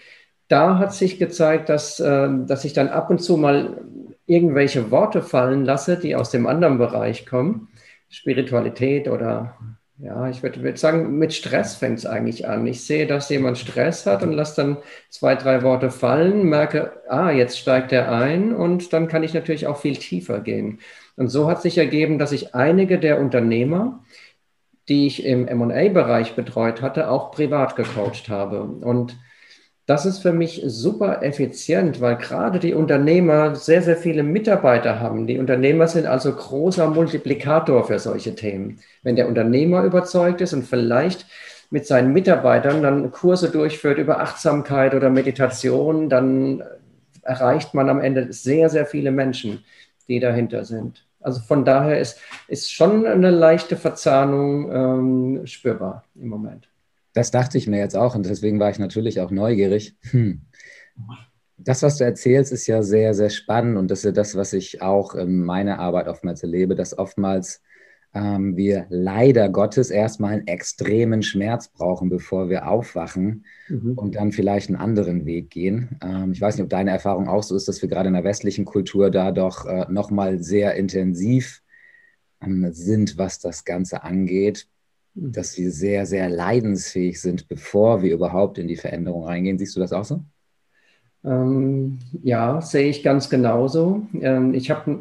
da 0.49 0.79
hat 0.79 0.93
sich 0.95 1.19
gezeigt, 1.19 1.69
dass, 1.69 2.01
äh, 2.01 2.29
dass 2.47 2.65
ich 2.65 2.73
dann 2.73 2.89
ab 2.89 3.11
und 3.11 3.21
zu 3.21 3.37
mal 3.37 3.79
irgendwelche 4.27 4.91
Worte 4.91 5.23
fallen 5.23 5.65
lasse, 5.65 5.99
die 5.99 6.15
aus 6.15 6.31
dem 6.31 6.47
anderen 6.47 6.79
Bereich 6.79 7.27
kommen. 7.27 7.69
Spiritualität 8.09 9.09
oder 9.09 9.57
ja, 10.03 10.29
ich 10.31 10.43
würde 10.43 10.63
würd 10.63 10.79
sagen, 10.79 11.19
mit 11.19 11.35
Stress 11.35 11.75
fängt 11.75 11.99
es 11.99 12.07
eigentlich 12.07 12.49
an. 12.49 12.67
Ich 12.67 12.85
sehe, 12.85 13.07
dass 13.07 13.29
jemand 13.29 13.59
Stress 13.59 14.07
hat 14.07 14.23
und 14.23 14.33
lasse 14.33 14.63
dann 14.63 14.77
zwei, 15.11 15.35
drei 15.35 15.63
Worte 15.63 15.91
fallen, 15.91 16.49
merke, 16.49 16.93
ah, 17.09 17.31
jetzt 17.31 17.59
steigt 17.59 17.93
er 17.93 18.11
ein 18.11 18.55
und 18.55 18.93
dann 18.95 19.09
kann 19.09 19.23
ich 19.23 19.35
natürlich 19.35 19.67
auch 19.67 19.77
viel 19.79 19.97
tiefer 19.97 20.41
gehen. 20.41 20.79
Und 21.17 21.29
so 21.29 21.49
hat 21.49 21.63
sich 21.63 21.79
ergeben, 21.79 22.19
dass 22.19 22.33
ich 22.33 22.55
einige 22.55 22.99
der 22.99 23.21
Unternehmer, 23.21 24.05
die 24.89 25.07
ich 25.07 25.25
im 25.25 25.45
MA-Bereich 25.45 26.35
betreut 26.35 26.83
hatte, 26.83 27.11
auch 27.11 27.31
privat 27.31 27.77
gecoacht 27.77 28.29
habe. 28.29 28.63
Und 28.63 29.17
das 29.91 30.07
ist 30.07 30.19
für 30.19 30.33
mich 30.33 30.63
super 30.67 31.23
effizient, 31.23 32.01
weil 32.01 32.17
gerade 32.17 32.61
die 32.61 32.75
Unternehmer 32.75 33.57
sehr, 33.57 33.83
sehr 33.83 33.97
viele 33.97 34.23
Mitarbeiter 34.23 35.01
haben. 35.01 35.27
Die 35.27 35.39
Unternehmer 35.39 35.89
sind 35.89 36.07
also 36.07 36.33
großer 36.33 36.89
Multiplikator 36.89 37.85
für 37.85 37.99
solche 37.99 38.37
Themen. 38.37 38.79
Wenn 39.03 39.17
der 39.17 39.27
Unternehmer 39.27 39.83
überzeugt 39.83 40.41
ist 40.41 40.53
und 40.53 40.63
vielleicht 40.63 41.27
mit 41.71 41.87
seinen 41.87 42.13
Mitarbeitern 42.13 42.83
dann 42.83 43.11
Kurse 43.11 43.51
durchführt 43.51 43.99
über 43.99 44.21
Achtsamkeit 44.21 44.95
oder 44.95 45.11
Meditation, 45.11 46.09
dann 46.09 46.63
erreicht 47.23 47.75
man 47.75 47.89
am 47.89 48.01
Ende 48.01 48.33
sehr, 48.33 48.71
sehr 48.71 48.87
viele 48.87 49.11
Menschen, 49.11 49.65
die 50.11 50.21
dahinter 50.21 50.65
sind. 50.67 51.07
Also 51.21 51.41
von 51.41 51.65
daher 51.65 52.01
ist, 52.01 52.19
ist 52.49 52.73
schon 52.73 53.07
eine 53.07 53.31
leichte 53.31 53.77
Verzahnung 53.77 54.71
ähm, 54.73 55.47
spürbar 55.47 56.05
im 56.15 56.29
Moment. 56.29 56.69
Das 57.13 57.31
dachte 57.31 57.59
ich 57.59 57.67
mir 57.67 57.79
jetzt 57.79 57.97
auch 57.97 58.15
und 58.15 58.27
deswegen 58.27 58.61
war 58.61 58.71
ich 58.71 58.79
natürlich 58.79 59.21
auch 59.21 59.31
neugierig. 59.31 59.97
Hm. 60.11 60.43
Das, 61.57 61.83
was 61.83 61.99
du 61.99 62.05
erzählst, 62.05 62.53
ist 62.53 62.67
ja 62.67 62.83
sehr, 62.83 63.15
sehr 63.15 63.31
spannend 63.31 63.77
und 63.77 63.91
das 63.91 64.01
ist 64.01 64.05
ja 64.05 64.13
das, 64.13 64.35
was 64.35 64.53
ich 64.53 64.83
auch 64.83 65.15
in 65.15 65.45
meiner 65.45 65.79
Arbeit 65.79 66.09
oftmals 66.09 66.43
erlebe, 66.43 66.75
dass 66.75 66.97
oftmals 66.97 67.63
ähm, 68.13 68.57
wir 68.57 68.87
leider 68.89 69.49
Gottes 69.49 69.91
erstmal 69.91 70.33
einen 70.33 70.47
extremen 70.47 71.23
Schmerz 71.23 71.69
brauchen, 71.69 72.09
bevor 72.09 72.49
wir 72.49 72.69
aufwachen 72.69 73.45
mhm. 73.69 73.95
und 73.95 74.17
dann 74.17 74.33
vielleicht 74.33 74.69
einen 74.69 74.79
anderen 74.79 75.27
Weg 75.27 75.51
gehen. 75.51 75.91
Ähm, 76.03 76.33
ich 76.33 76.41
weiß 76.41 76.57
nicht, 76.57 76.65
ob 76.65 76.71
deine 76.71 76.91
Erfahrung 76.91 77.29
auch 77.29 77.43
so 77.43 77.55
ist, 77.55 77.69
dass 77.69 77.83
wir 77.83 77.89
gerade 77.89 78.09
in 78.09 78.15
der 78.15 78.25
westlichen 78.25 78.65
Kultur 78.65 79.11
da 79.11 79.31
doch 79.31 79.67
äh, 79.67 79.87
nochmal 79.89 80.43
sehr 80.43 80.75
intensiv 80.75 81.63
ähm, 82.43 82.73
sind, 82.73 83.17
was 83.17 83.39
das 83.39 83.65
Ganze 83.65 84.03
angeht, 84.03 84.67
mhm. 85.15 85.33
dass 85.33 85.57
wir 85.57 85.71
sehr, 85.71 86.05
sehr 86.05 86.29
leidensfähig 86.29 87.21
sind, 87.21 87.47
bevor 87.47 88.03
wir 88.03 88.13
überhaupt 88.13 88.59
in 88.59 88.67
die 88.67 88.77
Veränderung 88.77 89.25
reingehen. 89.25 89.59
Siehst 89.59 89.77
du 89.77 89.81
das 89.81 89.93
auch 89.93 90.05
so? 90.05 90.25
Ähm, 91.25 91.99
ja, 92.23 92.61
sehe 92.61 92.89
ich 92.89 93.03
ganz 93.03 93.31
genauso. 93.31 94.07
Ähm, 94.21 94.55
ich 94.55 94.71
habe 94.71 95.01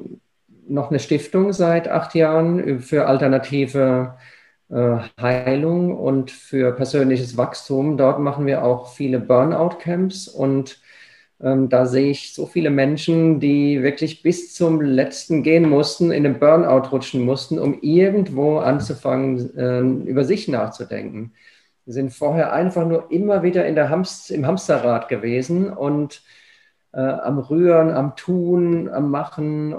noch 0.69 0.89
eine 0.89 0.99
Stiftung 0.99 1.53
seit 1.53 1.87
acht 1.87 2.15
Jahren 2.15 2.79
für 2.79 3.07
alternative 3.07 4.15
äh, 4.69 4.97
Heilung 5.19 5.97
und 5.97 6.31
für 6.31 6.71
persönliches 6.73 7.37
Wachstum. 7.37 7.97
Dort 7.97 8.19
machen 8.19 8.45
wir 8.45 8.63
auch 8.63 8.93
viele 8.93 9.19
Burnout-Camps 9.19 10.27
und 10.27 10.79
ähm, 11.41 11.69
da 11.69 11.85
sehe 11.85 12.11
ich 12.11 12.33
so 12.33 12.45
viele 12.45 12.69
Menschen, 12.69 13.39
die 13.39 13.81
wirklich 13.81 14.23
bis 14.23 14.53
zum 14.53 14.81
letzten 14.81 15.43
gehen 15.43 15.69
mussten, 15.69 16.11
in 16.11 16.23
den 16.23 16.39
Burnout 16.39 16.89
rutschen 16.91 17.23
mussten, 17.23 17.59
um 17.59 17.79
irgendwo 17.81 18.59
anzufangen, 18.59 19.57
äh, 19.57 19.79
über 20.09 20.23
sich 20.25 20.47
nachzudenken. 20.47 21.33
Sie 21.85 21.93
sind 21.93 22.13
vorher 22.13 22.53
einfach 22.53 22.85
nur 22.85 23.11
immer 23.11 23.41
wieder 23.43 23.65
in 23.65 23.75
der 23.75 23.89
Hamst 23.89 24.31
im 24.31 24.45
Hamsterrad 24.45 25.07
gewesen 25.09 25.71
und 25.71 26.21
äh, 26.93 26.99
am 26.99 27.39
Rühren, 27.39 27.91
am 27.91 28.15
Tun, 28.15 28.89
am 28.89 29.09
Machen 29.11 29.73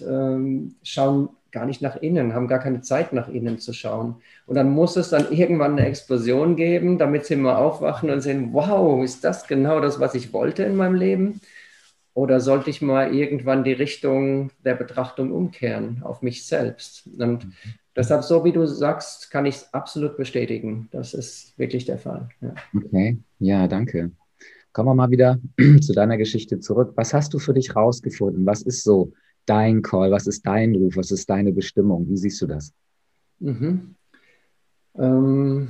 und 0.00 0.08
ähm, 0.08 0.74
schauen 0.82 1.28
gar 1.52 1.64
nicht 1.64 1.80
nach 1.80 1.96
innen, 1.96 2.34
haben 2.34 2.48
gar 2.48 2.58
keine 2.58 2.82
Zeit 2.82 3.12
nach 3.14 3.28
innen 3.28 3.58
zu 3.58 3.72
schauen. 3.72 4.16
Und 4.46 4.56
dann 4.56 4.70
muss 4.70 4.96
es 4.96 5.08
dann 5.08 5.32
irgendwann 5.32 5.72
eine 5.72 5.86
Explosion 5.86 6.54
geben, 6.54 6.98
damit 6.98 7.24
sie 7.24 7.36
mal 7.36 7.56
aufwachen 7.56 8.10
und 8.10 8.20
sehen, 8.20 8.50
wow, 8.52 9.02
ist 9.02 9.24
das 9.24 9.46
genau 9.46 9.80
das, 9.80 9.98
was 9.98 10.14
ich 10.14 10.34
wollte 10.34 10.64
in 10.64 10.76
meinem 10.76 10.96
Leben? 10.96 11.40
Oder 12.12 12.40
sollte 12.40 12.70
ich 12.70 12.82
mal 12.82 13.14
irgendwann 13.14 13.64
die 13.64 13.72
Richtung 13.72 14.50
der 14.64 14.74
Betrachtung 14.74 15.32
umkehren 15.32 16.02
auf 16.02 16.20
mich 16.20 16.46
selbst? 16.46 17.08
Und 17.18 17.46
mhm. 17.46 17.52
deshalb, 17.96 18.24
so 18.24 18.44
wie 18.44 18.52
du 18.52 18.66
sagst, 18.66 19.30
kann 19.30 19.46
ich 19.46 19.56
es 19.56 19.74
absolut 19.74 20.16
bestätigen. 20.18 20.88
Das 20.92 21.14
ist 21.14 21.58
wirklich 21.58 21.86
der 21.86 21.98
Fall. 21.98 22.28
Ja. 22.42 22.54
Okay, 22.74 23.18
ja, 23.38 23.66
danke. 23.66 24.10
Kommen 24.72 24.90
wir 24.90 24.94
mal 24.94 25.10
wieder 25.10 25.38
zu 25.80 25.94
deiner 25.94 26.18
Geschichte 26.18 26.60
zurück. 26.60 26.92
Was 26.96 27.14
hast 27.14 27.32
du 27.32 27.38
für 27.38 27.54
dich 27.54 27.74
rausgefunden? 27.74 28.44
Was 28.44 28.60
ist 28.60 28.84
so 28.84 29.12
dein 29.46 29.82
Call? 29.82 30.10
Was 30.10 30.26
ist 30.26 30.46
dein 30.46 30.74
Ruf? 30.74 30.96
Was 30.96 31.10
ist 31.10 31.28
deine 31.28 31.52
Bestimmung? 31.52 32.08
Wie 32.08 32.16
siehst 32.16 32.40
du 32.42 32.46
das? 32.46 32.72
Mhm. 33.38 33.94
Ähm, 34.98 35.68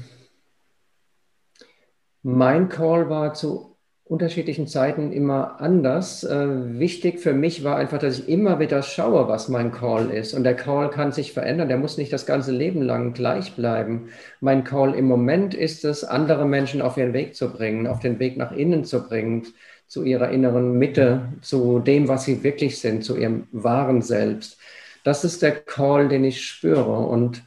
mein 2.23 2.68
Call 2.68 3.09
war 3.09 3.35
zu 3.35 3.76
unterschiedlichen 4.09 4.68
Zeiten 4.68 5.11
immer 5.11 5.61
anders. 5.61 6.23
Äh, 6.23 6.78
wichtig 6.78 7.18
für 7.18 7.33
mich 7.33 7.64
war 7.64 7.76
einfach, 7.76 7.99
dass 7.99 8.21
ich 8.21 8.28
immer 8.28 8.61
wieder 8.61 8.83
schaue, 8.83 9.26
was 9.26 9.49
mein 9.49 9.73
Call 9.73 10.11
ist. 10.11 10.33
Und 10.33 10.45
der 10.45 10.54
Call 10.54 10.90
kann 10.90 11.11
sich 11.11 11.33
verändern. 11.33 11.68
Der 11.68 11.76
muss 11.76 11.99
nicht 11.99 12.12
das 12.12 12.25
ganze 12.25 12.52
Leben 12.52 12.83
lang 12.83 13.14
gleich 13.14 13.56
bleiben. 13.56 14.09
Mein 14.40 14.62
Call 14.62 14.95
im 14.95 15.06
Moment 15.06 15.54
ist 15.54 15.85
es, 15.85 16.04
andere 16.04 16.47
Menschen 16.47 16.83
auf 16.83 16.97
ihren 16.97 17.12
Weg 17.12 17.35
zu 17.35 17.52
bringen, 17.52 17.88
auf 17.88 17.99
den 17.99 18.21
Weg 18.21 18.37
nach 18.37 18.52
innen 18.52 18.85
zu 18.85 19.02
bringen, 19.09 19.49
zu 19.87 20.05
ihrer 20.05 20.31
inneren 20.31 20.78
Mitte, 20.78 21.33
zu 21.43 21.78
dem, 21.78 22.09
was 22.09 22.25
sie 22.25 22.43
wirklich 22.43 22.78
sind, 22.81 23.05
zu 23.05 23.16
ihrem 23.16 23.47
wahren 23.52 24.02
Selbst. 24.02 24.59
Das 25.05 25.25
ist 25.25 25.43
der 25.43 25.52
Call, 25.52 26.09
den 26.09 26.25
ich 26.25 26.45
spüre. 26.45 26.99
Und, 27.07 27.45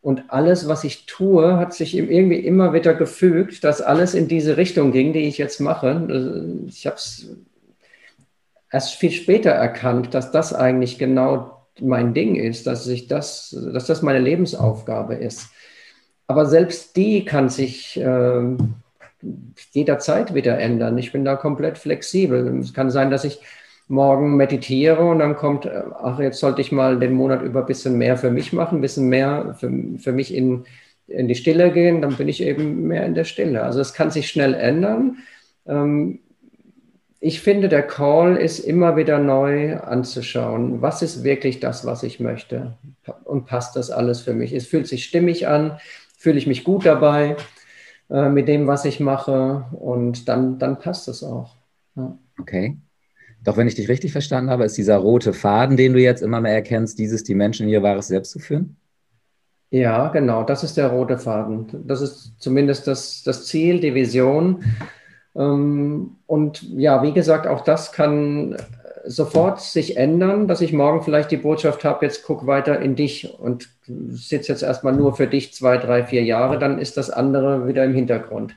und 0.00 0.24
alles, 0.28 0.68
was 0.68 0.84
ich 0.84 1.06
tue, 1.06 1.56
hat 1.58 1.74
sich 1.74 1.96
irgendwie 1.96 2.38
immer 2.38 2.72
wieder 2.72 2.94
gefügt, 2.94 3.64
dass 3.64 3.82
alles 3.82 4.14
in 4.14 4.28
diese 4.28 4.56
Richtung 4.56 4.92
ging, 4.92 5.12
die 5.12 5.28
ich 5.28 5.36
jetzt 5.36 5.60
mache. 5.60 6.64
Ich 6.66 6.86
habe 6.86 6.96
es 6.96 7.28
erst 8.72 8.94
viel 8.94 9.12
später 9.12 9.50
erkannt, 9.50 10.14
dass 10.14 10.30
das 10.32 10.54
eigentlich 10.54 10.98
genau 10.98 11.66
mein 11.80 12.14
Ding 12.14 12.36
ist, 12.36 12.66
dass, 12.66 12.86
ich 12.86 13.08
das, 13.08 13.56
dass 13.72 13.86
das 13.86 14.02
meine 14.02 14.20
Lebensaufgabe 14.20 15.14
ist. 15.14 15.48
Aber 16.26 16.46
selbst 16.46 16.96
die 16.96 17.24
kann 17.24 17.48
sich 17.48 17.98
äh, 18.00 18.56
jederzeit 19.72 20.34
wieder 20.34 20.58
ändern. 20.58 20.98
Ich 20.98 21.12
bin 21.12 21.24
da 21.24 21.36
komplett 21.36 21.78
flexibel. 21.78 22.58
Es 22.58 22.74
kann 22.74 22.90
sein, 22.90 23.10
dass 23.10 23.24
ich 23.24 23.40
morgen 23.88 24.36
meditiere 24.36 25.04
und 25.04 25.18
dann 25.18 25.36
kommt, 25.36 25.66
äh, 25.66 25.82
ach, 26.02 26.18
jetzt 26.18 26.40
sollte 26.40 26.60
ich 26.60 26.72
mal 26.72 26.98
den 26.98 27.12
Monat 27.12 27.42
über 27.42 27.60
ein 27.60 27.66
bisschen 27.66 27.98
mehr 27.98 28.16
für 28.16 28.30
mich 28.30 28.52
machen, 28.52 28.78
ein 28.78 28.80
bisschen 28.80 29.08
mehr 29.08 29.54
für, 29.58 29.70
für 29.98 30.12
mich 30.12 30.34
in, 30.34 30.64
in 31.06 31.28
die 31.28 31.34
Stille 31.34 31.70
gehen, 31.70 32.00
dann 32.00 32.16
bin 32.16 32.28
ich 32.28 32.42
eben 32.42 32.84
mehr 32.84 33.04
in 33.04 33.14
der 33.14 33.24
Stille. 33.24 33.62
Also 33.62 33.80
es 33.80 33.92
kann 33.92 34.10
sich 34.10 34.28
schnell 34.28 34.54
ändern. 34.54 35.18
Ähm, 35.66 36.20
ich 37.20 37.40
finde, 37.40 37.68
der 37.70 37.82
Call 37.82 38.36
ist 38.36 38.58
immer 38.58 38.96
wieder 38.96 39.18
neu 39.18 39.78
anzuschauen. 39.78 40.82
Was 40.82 41.00
ist 41.00 41.24
wirklich 41.24 41.58
das, 41.58 41.86
was 41.86 42.02
ich 42.02 42.20
möchte? 42.20 42.76
Und 43.24 43.46
passt 43.46 43.76
das 43.76 43.90
alles 43.90 44.20
für 44.20 44.34
mich? 44.34 44.52
Es 44.52 44.66
fühlt 44.66 44.86
sich 44.86 45.04
stimmig 45.04 45.48
an, 45.48 45.78
fühle 46.18 46.36
ich 46.36 46.46
mich 46.46 46.64
gut 46.64 46.84
dabei. 46.84 47.36
Äh, 48.10 48.28
mit 48.28 48.48
dem, 48.48 48.66
was 48.66 48.84
ich 48.84 49.00
mache. 49.00 49.66
Und 49.72 50.28
dann, 50.28 50.58
dann 50.58 50.78
passt 50.78 51.08
es 51.08 51.22
auch. 51.22 51.56
Ja. 51.96 52.18
Okay. 52.38 52.76
Doch 53.42 53.56
wenn 53.56 53.68
ich 53.68 53.74
dich 53.74 53.88
richtig 53.88 54.12
verstanden 54.12 54.50
habe, 54.50 54.64
ist 54.64 54.78
dieser 54.78 54.96
rote 54.96 55.32
Faden, 55.32 55.76
den 55.76 55.92
du 55.92 56.00
jetzt 56.00 56.22
immer 56.22 56.40
mehr 56.40 56.54
erkennst, 56.54 56.98
dieses, 56.98 57.24
die 57.24 57.34
Menschen 57.34 57.66
in 57.66 57.72
ihr 57.72 57.82
wahres 57.82 58.08
Selbst 58.08 58.30
zu 58.30 58.38
führen? 58.38 58.76
Ja, 59.70 60.08
genau, 60.08 60.44
das 60.44 60.62
ist 60.64 60.76
der 60.76 60.88
rote 60.88 61.18
Faden. 61.18 61.66
Das 61.86 62.00
ist 62.00 62.34
zumindest 62.38 62.86
das, 62.86 63.22
das 63.22 63.46
Ziel, 63.46 63.80
die 63.80 63.94
Vision. 63.94 64.64
Ähm, 65.34 66.16
und 66.26 66.62
ja, 66.62 67.02
wie 67.02 67.12
gesagt, 67.12 67.46
auch 67.46 67.62
das 67.62 67.92
kann 67.92 68.56
sofort 69.06 69.60
sich 69.60 69.96
ändern, 69.96 70.48
dass 70.48 70.60
ich 70.60 70.72
morgen 70.72 71.02
vielleicht 71.02 71.30
die 71.30 71.36
Botschaft 71.36 71.84
habe, 71.84 72.06
jetzt 72.06 72.24
guck 72.24 72.46
weiter 72.46 72.80
in 72.80 72.96
dich 72.96 73.38
und 73.38 73.68
sitze 73.86 74.52
jetzt 74.52 74.62
erstmal 74.62 74.94
nur 74.94 75.14
für 75.14 75.26
dich 75.26 75.52
zwei, 75.52 75.76
drei, 75.76 76.04
vier 76.04 76.22
Jahre, 76.22 76.58
dann 76.58 76.78
ist 76.78 76.96
das 76.96 77.10
andere 77.10 77.68
wieder 77.68 77.84
im 77.84 77.94
Hintergrund, 77.94 78.56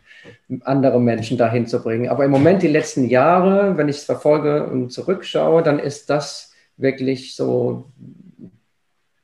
andere 0.62 1.00
Menschen 1.00 1.38
dahin 1.38 1.68
zu 1.68 1.82
bringen. 1.82 2.10
Aber 2.10 2.26
im 2.26 2.32
Moment, 2.32 2.64
die 2.64 2.68
letzten 2.68 3.08
Jahre, 3.10 3.78
wenn 3.78 3.90
ich 3.90 3.98
es 3.98 4.04
verfolge 4.04 4.68
und 4.68 4.92
zurückschaue, 4.92 5.64
dann 5.64 5.80
ist 5.80 6.10
das 6.10 6.54
wirklich 6.78 7.36
so 7.36 7.92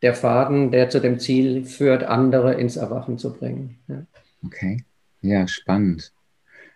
der 0.01 0.13
Faden, 0.13 0.71
der 0.71 0.89
zu 0.89 0.99
dem 0.99 1.19
Ziel 1.19 1.65
führt, 1.65 2.03
andere 2.03 2.53
ins 2.55 2.75
Erwachen 2.75 3.17
zu 3.17 3.33
bringen. 3.33 3.79
Ja. 3.87 4.05
Okay, 4.45 4.83
ja, 5.21 5.47
spannend. 5.47 6.12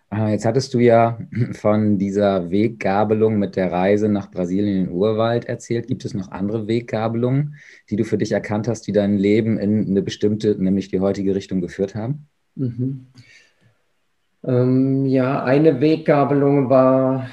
Ah, 0.09 0.29
jetzt 0.29 0.45
hattest 0.45 0.73
du 0.73 0.79
ja 0.79 1.19
von 1.51 1.97
dieser 1.97 2.49
Weggabelung 2.49 3.37
mit 3.39 3.55
der 3.57 3.71
Reise 3.71 4.07
nach 4.07 4.31
Brasilien 4.31 4.77
in 4.77 4.85
den 4.85 4.93
Urwald 4.93 5.45
erzählt. 5.45 5.87
Gibt 5.87 6.05
es 6.05 6.13
noch 6.13 6.31
andere 6.31 6.67
Weggabelungen, 6.67 7.55
die 7.89 7.97
du 7.97 8.05
für 8.05 8.17
dich 8.17 8.31
erkannt 8.31 8.67
hast, 8.69 8.87
die 8.87 8.93
dein 8.93 9.17
Leben 9.17 9.57
in 9.57 9.85
eine 9.87 10.01
bestimmte, 10.01 10.55
nämlich 10.61 10.87
die 10.89 11.01
heutige 11.01 11.35
Richtung 11.35 11.59
geführt 11.59 11.93
haben? 11.93 12.27
Mhm. 12.55 13.07
Ähm, 14.45 15.05
ja, 15.05 15.43
eine 15.43 15.81
Weggabelung 15.81 16.69
war 16.69 17.29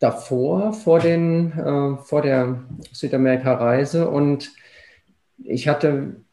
davor, 0.00 0.72
vor, 0.72 0.98
den, 0.98 1.52
äh, 1.52 1.96
vor 2.02 2.22
der 2.22 2.64
Südamerika-Reise. 2.92 4.10
Und 4.10 4.50
ich 5.38 5.68
hatte 5.68 6.23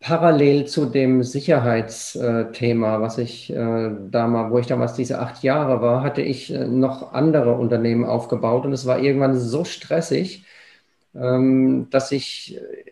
parallel 0.00 0.66
zu 0.66 0.86
dem 0.86 1.22
Sicherheitsthema, 1.22 3.00
was 3.02 3.18
ich 3.18 3.50
äh, 3.50 3.90
damals, 4.10 4.52
wo 4.52 4.58
ich 4.58 4.66
damals 4.66 4.94
diese 4.94 5.18
acht 5.20 5.42
Jahre 5.42 5.82
war, 5.82 6.02
hatte 6.02 6.22
ich 6.22 6.52
äh, 6.52 6.66
noch 6.66 7.12
andere 7.12 7.54
Unternehmen 7.56 8.04
aufgebaut 8.04 8.64
und 8.66 8.72
es 8.72 8.86
war 8.86 8.98
irgendwann 9.00 9.38
so 9.38 9.64
stressig, 9.64 10.44
ähm, 11.14 11.88
dass 11.90 12.12
ich 12.12 12.56
äh, 12.56 12.90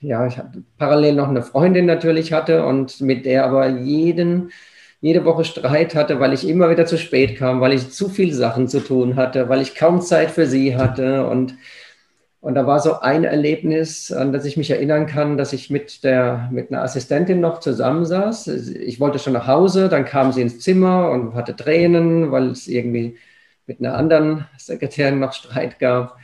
ja, 0.00 0.26
ich 0.26 0.36
parallel 0.78 1.14
noch 1.16 1.28
eine 1.28 1.42
Freundin 1.42 1.86
natürlich 1.86 2.32
hatte 2.32 2.64
und 2.66 3.00
mit 3.00 3.26
der 3.26 3.44
aber 3.44 3.68
jeden 3.68 4.52
jede 5.00 5.24
Woche 5.24 5.44
Streit 5.44 5.94
hatte, 5.94 6.18
weil 6.20 6.32
ich 6.32 6.48
immer 6.48 6.70
wieder 6.70 6.86
zu 6.86 6.98
spät 6.98 7.36
kam, 7.38 7.60
weil 7.60 7.72
ich 7.72 7.90
zu 7.90 8.08
viele 8.08 8.34
Sachen 8.34 8.66
zu 8.68 8.80
tun 8.80 9.14
hatte, 9.16 9.48
weil 9.48 9.60
ich 9.62 9.74
kaum 9.76 10.00
Zeit 10.00 10.30
für 10.30 10.46
sie 10.46 10.76
hatte 10.76 11.26
und 11.28 11.54
und 12.40 12.54
da 12.54 12.66
war 12.66 12.78
so 12.78 13.00
ein 13.00 13.24
Erlebnis, 13.24 14.12
an 14.12 14.32
das 14.32 14.44
ich 14.44 14.56
mich 14.56 14.70
erinnern 14.70 15.06
kann, 15.06 15.36
dass 15.36 15.52
ich 15.52 15.70
mit, 15.70 16.04
der, 16.04 16.48
mit 16.52 16.70
einer 16.70 16.82
Assistentin 16.82 17.40
noch 17.40 17.58
zusammensaß. 17.58 18.46
Ich 18.46 19.00
wollte 19.00 19.18
schon 19.18 19.32
nach 19.32 19.48
Hause, 19.48 19.88
dann 19.88 20.04
kam 20.04 20.30
sie 20.32 20.42
ins 20.42 20.60
Zimmer 20.60 21.10
und 21.10 21.34
hatte 21.34 21.56
Tränen, 21.56 22.30
weil 22.30 22.50
es 22.50 22.68
irgendwie 22.68 23.16
mit 23.66 23.80
einer 23.80 23.96
anderen 23.96 24.46
Sekretärin 24.56 25.18
noch 25.18 25.32
Streit 25.32 25.80
gab. 25.80 26.16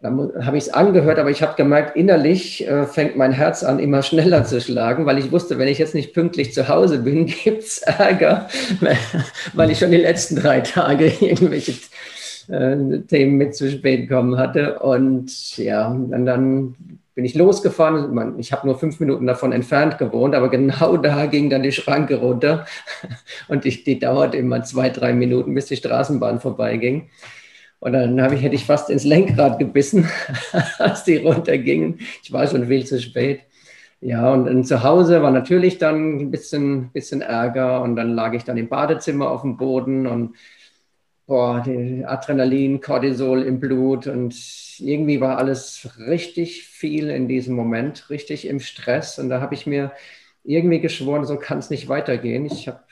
Dann 0.00 0.32
habe 0.44 0.58
ich 0.58 0.64
es 0.64 0.70
angehört, 0.70 1.18
aber 1.18 1.30
ich 1.30 1.42
habe 1.42 1.54
gemerkt, 1.56 1.96
innerlich 1.96 2.66
äh, 2.66 2.84
fängt 2.84 3.16
mein 3.16 3.32
Herz 3.32 3.62
an, 3.64 3.78
immer 3.78 4.02
schneller 4.02 4.44
zu 4.44 4.60
schlagen, 4.60 5.06
weil 5.06 5.18
ich 5.18 5.32
wusste, 5.32 5.58
wenn 5.58 5.68
ich 5.68 5.78
jetzt 5.78 5.94
nicht 5.94 6.12
pünktlich 6.12 6.52
zu 6.52 6.68
Hause 6.68 6.98
bin, 6.98 7.26
gibt 7.44 7.62
es 7.62 7.78
Ärger, 7.78 8.48
weil 9.54 9.70
ich 9.70 9.78
schon 9.78 9.90
die 9.90 9.98
letzten 9.98 10.36
drei 10.36 10.60
Tage 10.60 11.06
irgendwelche 11.20 11.74
äh, 12.48 13.00
Themen 13.08 13.36
mit 13.36 13.54
zu 13.54 13.70
spät 13.70 14.08
kommen 14.08 14.36
hatte. 14.36 14.78
Und 14.80 15.56
ja, 15.56 15.88
und 15.88 16.26
dann 16.26 16.74
bin 17.14 17.24
ich 17.24 17.34
losgefahren. 17.34 18.38
Ich 18.38 18.52
habe 18.52 18.66
nur 18.66 18.78
fünf 18.78 18.98
Minuten 19.00 19.26
davon 19.26 19.52
entfernt 19.52 19.98
gewohnt, 19.98 20.34
aber 20.34 20.48
genau 20.48 20.96
da 20.96 21.26
ging 21.26 21.50
dann 21.50 21.62
die 21.62 21.72
Schranke 21.72 22.16
runter. 22.16 22.66
Und 23.48 23.64
die, 23.64 23.84
die 23.84 23.98
dauerte 23.98 24.36
immer 24.36 24.62
zwei, 24.64 24.90
drei 24.90 25.12
Minuten, 25.12 25.54
bis 25.54 25.66
die 25.66 25.76
Straßenbahn 25.76 26.40
vorbeiging. 26.40 27.08
Und 27.78 27.92
dann 27.92 28.18
ich, 28.32 28.42
hätte 28.42 28.54
ich 28.54 28.64
fast 28.64 28.90
ins 28.90 29.04
Lenkrad 29.04 29.58
gebissen, 29.58 30.08
als 30.78 31.04
die 31.04 31.16
runtergingen. 31.16 32.00
Ich 32.22 32.32
war 32.32 32.46
schon 32.46 32.66
viel 32.66 32.84
zu 32.86 33.00
spät. 33.00 33.40
Ja, 34.00 34.32
und, 34.32 34.48
und 34.48 34.64
zu 34.64 34.82
Hause 34.82 35.22
war 35.22 35.30
natürlich 35.30 35.78
dann 35.78 36.18
ein 36.18 36.30
bisschen, 36.30 36.90
bisschen 36.92 37.20
Ärger. 37.20 37.82
Und 37.82 37.96
dann 37.96 38.14
lag 38.14 38.32
ich 38.32 38.44
dann 38.44 38.56
im 38.56 38.68
Badezimmer 38.68 39.30
auf 39.30 39.42
dem 39.42 39.56
Boden 39.56 40.06
und 40.06 40.34
boah, 41.26 41.64
Adrenalin, 42.06 42.80
Cortisol 42.80 43.42
im 43.42 43.60
Blut 43.60 44.06
und 44.06 44.34
irgendwie 44.78 45.20
war 45.20 45.38
alles 45.38 45.88
richtig 45.98 46.64
viel 46.64 47.10
in 47.10 47.28
diesem 47.28 47.54
Moment, 47.54 48.10
richtig 48.10 48.46
im 48.46 48.60
Stress. 48.60 49.18
Und 49.18 49.28
da 49.30 49.40
habe 49.40 49.54
ich 49.54 49.66
mir 49.66 49.92
irgendwie 50.42 50.80
geschworen, 50.80 51.24
so 51.24 51.38
kann 51.38 51.58
es 51.58 51.70
nicht 51.70 51.88
weitergehen. 51.88 52.46
Ich 52.46 52.68
hab, 52.68 52.86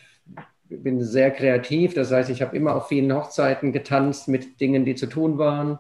bin 0.69 1.03
sehr 1.03 1.31
kreativ, 1.31 1.95
das 1.95 2.11
heißt, 2.11 2.31
ich 2.31 2.41
habe 2.41 2.57
immer 2.57 2.75
auf 2.77 2.89
vielen 2.89 3.13
Hochzeiten 3.15 3.73
getanzt 3.73 4.29
mit 4.29 4.61
Dingen, 4.61 4.85
die 4.85 4.95
zu 4.95 5.07
tun 5.07 5.39
waren. 5.39 5.79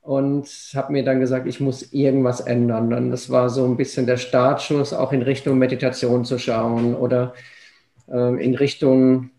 Und 0.00 0.46
habe 0.74 0.92
mir 0.92 1.02
dann 1.02 1.18
gesagt, 1.20 1.46
ich 1.46 1.60
muss 1.60 1.92
irgendwas 1.94 2.40
ändern. 2.40 2.92
Und 2.92 3.10
das 3.10 3.30
war 3.30 3.48
so 3.48 3.64
ein 3.64 3.78
bisschen 3.78 4.06
der 4.06 4.18
Startschuss, 4.18 4.92
auch 4.92 5.12
in 5.12 5.22
Richtung 5.22 5.58
Meditation 5.58 6.26
zu 6.26 6.38
schauen 6.38 6.94
oder 6.94 7.32
äh, 8.08 8.44
in 8.44 8.54
Richtung 8.54 9.30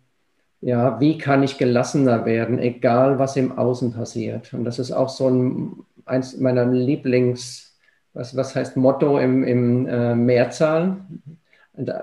ja, 0.66 1.00
wie 1.00 1.20
kann 1.20 1.44
ich 1.44 1.60
gelassener 1.60 2.26
werden, 2.26 2.58
egal 2.58 3.20
was 3.20 3.36
im 3.36 3.56
Außen 3.56 3.94
passiert. 3.94 4.52
Und 4.52 4.66
das 4.66 4.80
ist 4.80 4.92
auch 4.92 5.10
so 5.10 5.30
ein, 5.30 5.74
eins 6.06 6.38
meiner 6.38 6.66
Lieblings, 6.66 7.78
was, 8.14 8.36
was 8.36 8.56
heißt 8.56 8.76
Motto 8.76 9.20
im, 9.20 9.44
im 9.44 9.86
äh, 9.86 10.16
Mehrzahl? 10.16 10.98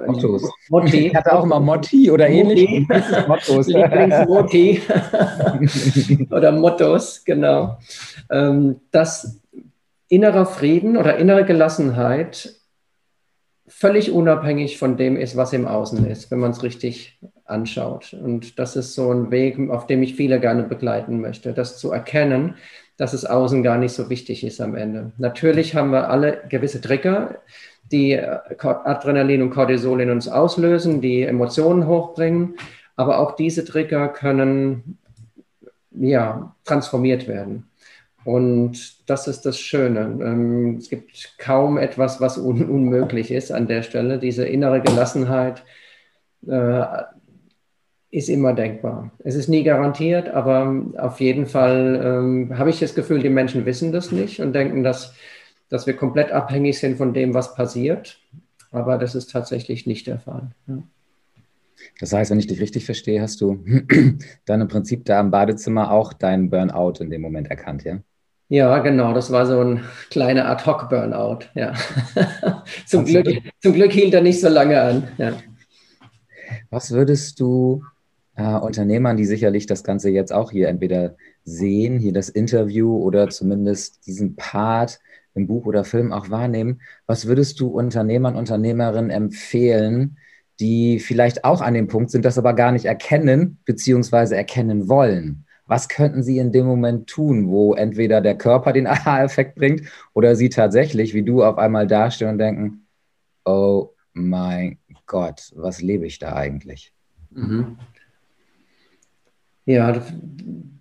Mottos. 0.07 0.49
Motti. 0.69 1.09
Ich 1.09 1.14
hatte 1.16 1.33
auch 1.33 1.42
immer 1.42 1.59
Motti 1.59 2.09
oder 2.09 2.28
ähnlich. 2.28 2.87
Mottos. 3.26 3.66
Lieblingsmotti. 3.66 4.81
oder 6.31 6.52
Mottos, 6.52 7.25
genau. 7.25 7.78
Ähm, 8.31 8.76
dass 8.92 9.40
innerer 10.07 10.47
Frieden 10.47 10.97
oder 10.97 11.16
innere 11.16 11.45
Gelassenheit 11.45 12.54
völlig 13.66 14.12
unabhängig 14.12 14.78
von 14.78 14.97
dem 14.97 15.16
ist, 15.16 15.37
was 15.37 15.52
im 15.52 15.66
Außen 15.66 16.07
ist, 16.07 16.31
wenn 16.31 16.38
man 16.38 16.52
es 16.52 16.62
richtig 16.62 17.19
anschaut. 17.52 18.14
Und 18.14 18.59
das 18.59 18.75
ist 18.75 18.94
so 18.94 19.12
ein 19.12 19.30
Weg, 19.30 19.59
auf 19.71 19.87
dem 19.87 20.02
ich 20.02 20.16
viele 20.16 20.40
gerne 20.40 20.64
begleiten 20.64 21.21
möchte, 21.21 21.52
das 21.52 21.78
zu 21.78 21.92
erkennen, 21.92 22.54
dass 22.97 23.12
es 23.12 23.25
außen 23.25 23.62
gar 23.62 23.78
nicht 23.78 23.92
so 23.92 24.11
wichtig 24.11 24.44
ist 24.44 24.61
am 24.61 24.75
Ende. 24.75 25.12
Natürlich 25.18 25.75
haben 25.75 25.92
wir 25.92 26.11
alle 26.11 26.42
gewisse 26.49 26.80
Trigger, 26.80 27.37
die 27.90 28.18
Adrenalin 28.18 29.42
und 29.42 29.50
Cortisol 29.50 30.00
in 30.00 30.11
uns 30.11 30.28
auslösen, 30.28 31.00
die 31.00 31.23
Emotionen 31.23 31.87
hochbringen, 31.87 32.56
aber 32.97 33.18
auch 33.18 33.37
diese 33.37 33.64
Trigger 33.64 34.09
können 34.09 34.99
ja, 35.90 36.54
transformiert 36.64 37.29
werden. 37.29 37.68
Und 38.24 39.11
das 39.11 39.27
ist 39.27 39.44
das 39.46 39.59
Schöne. 39.59 40.00
Ähm, 40.00 40.77
es 40.77 40.88
gibt 40.88 41.35
kaum 41.38 41.77
etwas, 41.77 42.20
was 42.20 42.38
un 42.38 42.68
unmöglich 42.68 43.31
ist 43.31 43.50
an 43.50 43.66
der 43.66 43.83
Stelle. 43.83 44.18
Diese 44.18 44.46
innere 44.46 44.81
Gelassenheit 44.81 45.64
äh, 46.46 46.85
ist 48.12 48.29
immer 48.29 48.53
denkbar. 48.53 49.11
Es 49.25 49.35
ist 49.35 49.48
nie 49.48 49.64
garantiert, 49.64 50.29
aber 50.29 50.85
auf 50.98 51.18
jeden 51.18 51.46
Fall 51.46 52.01
ähm, 52.05 52.59
habe 52.59 52.68
ich 52.68 52.79
das 52.79 52.94
Gefühl, 52.94 53.22
die 53.22 53.31
Menschen 53.31 53.64
wissen 53.64 53.90
das 53.90 54.12
nicht 54.12 54.38
und 54.38 54.53
denken, 54.53 54.85
dass, 54.85 55.14
dass 55.70 55.87
wir 55.87 55.96
komplett 55.96 56.31
abhängig 56.31 56.79
sind 56.79 56.98
von 56.98 57.14
dem, 57.14 57.33
was 57.33 57.55
passiert. 57.55 58.20
Aber 58.70 58.98
das 58.98 59.14
ist 59.14 59.31
tatsächlich 59.31 59.87
nicht 59.87 60.07
der 60.07 60.18
Fall. 60.18 60.51
Ja. 60.66 60.83
Das 62.01 62.12
heißt, 62.12 62.31
wenn 62.31 62.38
ich 62.38 62.46
dich 62.46 62.61
richtig 62.61 62.85
verstehe, 62.85 63.22
hast 63.22 63.40
du 63.40 63.64
dann 64.44 64.61
im 64.61 64.68
Prinzip 64.68 65.07
da 65.07 65.18
im 65.18 65.31
Badezimmer 65.31 65.90
auch 65.90 66.12
deinen 66.12 66.51
Burnout 66.51 67.01
in 67.01 67.09
dem 67.09 67.22
Moment 67.22 67.48
erkannt, 67.48 67.85
ja? 67.85 67.98
Ja, 68.51 68.81
genau, 68.81 69.14
das 69.14 69.33
war 69.33 69.46
so 69.46 69.59
ein 69.59 69.81
kleiner 70.11 70.46
Ad-Hoc-Burnout. 70.51 71.46
Ja. 71.55 71.72
zum, 72.87 73.07
Glück, 73.07 73.27
zum 73.62 73.72
Glück 73.72 73.92
hielt 73.92 74.12
er 74.12 74.20
nicht 74.20 74.42
so 74.42 74.51
lange 74.51 74.79
an. 74.79 75.09
Ja. 75.16 75.33
Was 76.68 76.90
würdest 76.90 77.40
du 77.40 77.83
äh, 78.35 78.55
Unternehmern, 78.55 79.16
die 79.16 79.25
sicherlich 79.25 79.66
das 79.66 79.85
Ganze 79.85 80.11
jetzt 80.11 80.33
auch 80.33 80.51
hier 80.51 80.68
entweder 80.68 81.16
sehen, 81.45 81.99
hier 81.99 82.12
das 82.12 82.29
Interview 82.29 82.97
oder 82.97 83.29
zumindest 83.29 84.07
diesen 84.07 84.37
Part 84.37 85.01
im 85.35 85.47
Buch 85.47 85.66
oder 85.66 85.85
Film 85.85 86.12
auch 86.12 86.31
wahrnehmen, 86.31 86.81
was 87.07 87.27
würdest 87.27 87.61
du 87.61 87.68
Unternehmern, 87.68 88.37
Unternehmerinnen 88.37 89.11
empfehlen, 89.11 90.18
die 90.61 90.99
vielleicht 91.01 91.45
auch 91.45 91.61
an 91.61 91.75
dem 91.75 91.88
Punkt 91.88 92.11
sind, 92.11 92.25
das 92.25 92.38
aber 92.38 92.53
gar 92.53 92.73
nicht 92.73 92.85
erkennen 92.85 93.59
beziehungsweise 93.64 94.37
erkennen 94.37 94.88
wollen? 94.88 95.47
Was 95.66 95.88
könnten 95.88 96.23
sie 96.23 96.38
in 96.38 96.53
dem 96.53 96.66
Moment 96.66 97.07
tun, 97.09 97.49
wo 97.49 97.75
entweder 97.75 98.21
der 98.21 98.37
Körper 98.37 98.73
den 98.73 98.87
Aha-Effekt 98.88 99.55
bringt 99.55 99.83
oder 100.12 100.37
sie 100.37 100.49
tatsächlich, 100.49 101.14
wie 101.14 101.23
du, 101.23 101.42
auf 101.42 101.59
einmal 101.59 101.87
dastehen 101.87 102.31
und 102.31 102.38
denken, 102.38 102.87
oh 103.45 103.90
mein 104.12 104.79
Gott, 105.07 105.51
was 105.55 105.81
lebe 105.81 106.07
ich 106.07 106.18
da 106.18 106.35
eigentlich? 106.35 106.92
Mhm. 107.31 107.79
Ja, 109.64 110.03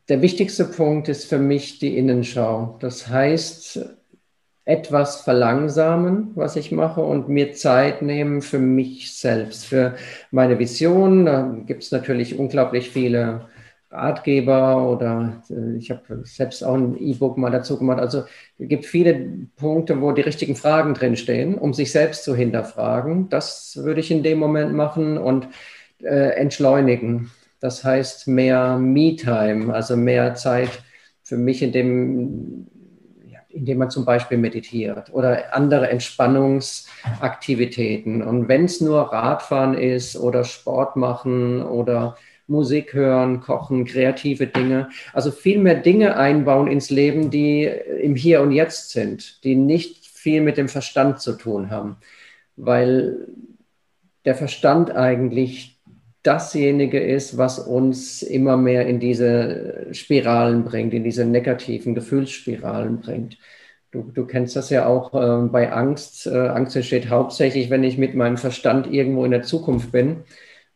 der 0.09 0.21
wichtigste 0.21 0.65
Punkt 0.65 1.07
ist 1.07 1.25
für 1.25 1.37
mich 1.37 1.79
die 1.79 1.97
Innenschau. 1.97 2.77
Das 2.79 3.07
heißt, 3.07 3.79
etwas 4.65 5.21
verlangsamen, 5.21 6.31
was 6.35 6.55
ich 6.55 6.71
mache, 6.71 7.01
und 7.01 7.29
mir 7.29 7.53
Zeit 7.53 8.01
nehmen 8.01 8.41
für 8.41 8.59
mich 8.59 9.15
selbst, 9.15 9.65
für 9.65 9.95
meine 10.31 10.59
Vision. 10.59 11.25
Da 11.25 11.55
gibt 11.65 11.83
es 11.83 11.91
natürlich 11.91 12.37
unglaublich 12.37 12.89
viele 12.89 13.49
Ratgeber 13.91 14.89
oder 14.89 15.43
äh, 15.49 15.77
ich 15.77 15.91
habe 15.91 16.21
selbst 16.23 16.63
auch 16.63 16.75
ein 16.75 16.97
E-Book 16.97 17.37
mal 17.37 17.51
dazu 17.51 17.77
gemacht. 17.77 17.99
Also 17.99 18.23
es 18.57 18.69
gibt 18.69 18.85
viele 18.85 19.47
Punkte, 19.57 20.01
wo 20.01 20.11
die 20.13 20.21
richtigen 20.21 20.55
Fragen 20.55 20.93
drinstehen, 20.93 21.55
um 21.57 21.73
sich 21.73 21.91
selbst 21.91 22.23
zu 22.23 22.35
hinterfragen. 22.35 23.29
Das 23.29 23.77
würde 23.83 23.99
ich 23.99 24.11
in 24.11 24.23
dem 24.23 24.39
Moment 24.39 24.73
machen 24.73 25.17
und 25.17 25.47
äh, 26.01 26.35
entschleunigen. 26.37 27.31
Das 27.61 27.85
heißt 27.85 28.27
mehr 28.27 28.77
Me-Time, 28.77 29.73
also 29.73 29.95
mehr 29.95 30.35
Zeit 30.35 30.83
für 31.23 31.37
mich, 31.37 31.61
indem, 31.61 32.67
indem 33.49 33.77
man 33.77 33.89
zum 33.89 34.03
Beispiel 34.03 34.37
meditiert 34.37 35.13
oder 35.13 35.55
andere 35.55 35.89
Entspannungsaktivitäten. 35.89 38.21
Und 38.23 38.49
wenn 38.49 38.65
es 38.65 38.81
nur 38.81 39.13
Radfahren 39.13 39.75
ist 39.75 40.17
oder 40.17 40.43
Sport 40.43 40.97
machen 40.97 41.61
oder 41.61 42.17
Musik 42.47 42.93
hören, 42.93 43.39
kochen, 43.39 43.85
kreative 43.85 44.47
Dinge. 44.47 44.89
Also 45.13 45.31
viel 45.31 45.59
mehr 45.59 45.75
Dinge 45.75 46.17
einbauen 46.17 46.67
ins 46.67 46.89
Leben, 46.89 47.29
die 47.29 47.63
im 47.63 48.15
Hier 48.15 48.41
und 48.41 48.51
Jetzt 48.51 48.89
sind, 48.91 49.41
die 49.43 49.55
nicht 49.55 50.05
viel 50.05 50.41
mit 50.41 50.57
dem 50.57 50.67
Verstand 50.67 51.21
zu 51.21 51.31
tun 51.33 51.71
haben. 51.71 51.95
Weil 52.57 53.27
der 54.25 54.35
Verstand 54.35 54.91
eigentlich 54.91 55.80
dasjenige 56.23 56.99
ist, 56.99 57.37
was 57.37 57.59
uns 57.59 58.21
immer 58.21 58.57
mehr 58.57 58.85
in 58.87 58.99
diese 58.99 59.87
Spiralen 59.91 60.63
bringt, 60.63 60.93
in 60.93 61.03
diese 61.03 61.25
negativen 61.25 61.95
Gefühlsspiralen 61.95 63.01
bringt. 63.01 63.37
Du, 63.91 64.03
du 64.03 64.25
kennst 64.25 64.55
das 64.55 64.69
ja 64.69 64.85
auch 64.85 65.13
äh, 65.13 65.47
bei 65.47 65.71
Angst. 65.71 66.27
Äh, 66.27 66.47
Angst 66.47 66.75
entsteht 66.75 67.09
hauptsächlich, 67.09 67.69
wenn 67.69 67.83
ich 67.83 67.97
mit 67.97 68.15
meinem 68.15 68.37
Verstand 68.37 68.91
irgendwo 68.91 69.25
in 69.25 69.31
der 69.31 69.43
Zukunft 69.43 69.91
bin, 69.91 70.23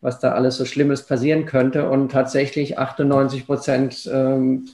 was 0.02 0.20
da 0.20 0.34
alles 0.34 0.58
so 0.58 0.66
Schlimmes 0.66 1.04
passieren 1.06 1.46
könnte. 1.46 1.90
Und 1.90 2.12
tatsächlich 2.12 2.78
98 2.78 3.46
Prozent 3.46 4.10
ähm, 4.12 4.68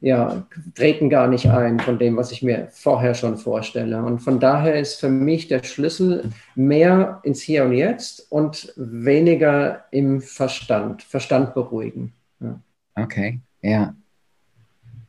ja, 0.00 0.46
treten 0.74 1.10
gar 1.10 1.28
nicht 1.28 1.46
ein 1.46 1.80
von 1.80 1.98
dem, 1.98 2.16
was 2.16 2.30
ich 2.30 2.42
mir 2.42 2.68
vorher 2.70 3.14
schon 3.14 3.36
vorstelle. 3.36 4.02
Und 4.02 4.20
von 4.20 4.38
daher 4.38 4.78
ist 4.78 5.00
für 5.00 5.08
mich 5.08 5.48
der 5.48 5.64
Schlüssel 5.64 6.30
mehr 6.54 7.20
ins 7.24 7.40
Hier 7.42 7.64
und 7.64 7.72
Jetzt 7.72 8.30
und 8.30 8.72
weniger 8.76 9.84
im 9.90 10.20
Verstand, 10.20 11.02
Verstand 11.02 11.54
beruhigen. 11.54 12.12
Ja. 12.40 12.60
Okay, 12.94 13.40
ja. 13.62 13.94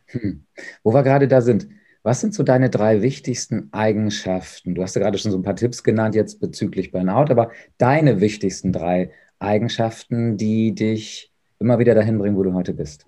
Hm. 0.07 0.43
Wo 0.83 0.93
wir 0.93 1.03
gerade 1.03 1.27
da 1.27 1.41
sind, 1.41 1.67
was 2.01 2.21
sind 2.21 2.33
so 2.33 2.43
deine 2.43 2.69
drei 2.69 3.01
wichtigsten 3.01 3.69
Eigenschaften? 3.71 4.73
Du 4.73 4.81
hast 4.81 4.95
ja 4.95 5.01
gerade 5.01 5.17
schon 5.17 5.31
so 5.31 5.37
ein 5.37 5.43
paar 5.43 5.55
Tipps 5.55 5.83
genannt 5.83 6.15
jetzt 6.15 6.39
bezüglich 6.39 6.91
Burnout, 6.91 7.29
aber 7.29 7.51
deine 7.77 8.21
wichtigsten 8.21 8.71
drei 8.71 9.11
Eigenschaften, 9.37 10.37
die 10.37 10.73
dich 10.73 11.31
immer 11.59 11.77
wieder 11.77 11.93
dahin 11.93 12.17
bringen, 12.17 12.35
wo 12.35 12.43
du 12.43 12.53
heute 12.53 12.73
bist? 12.73 13.05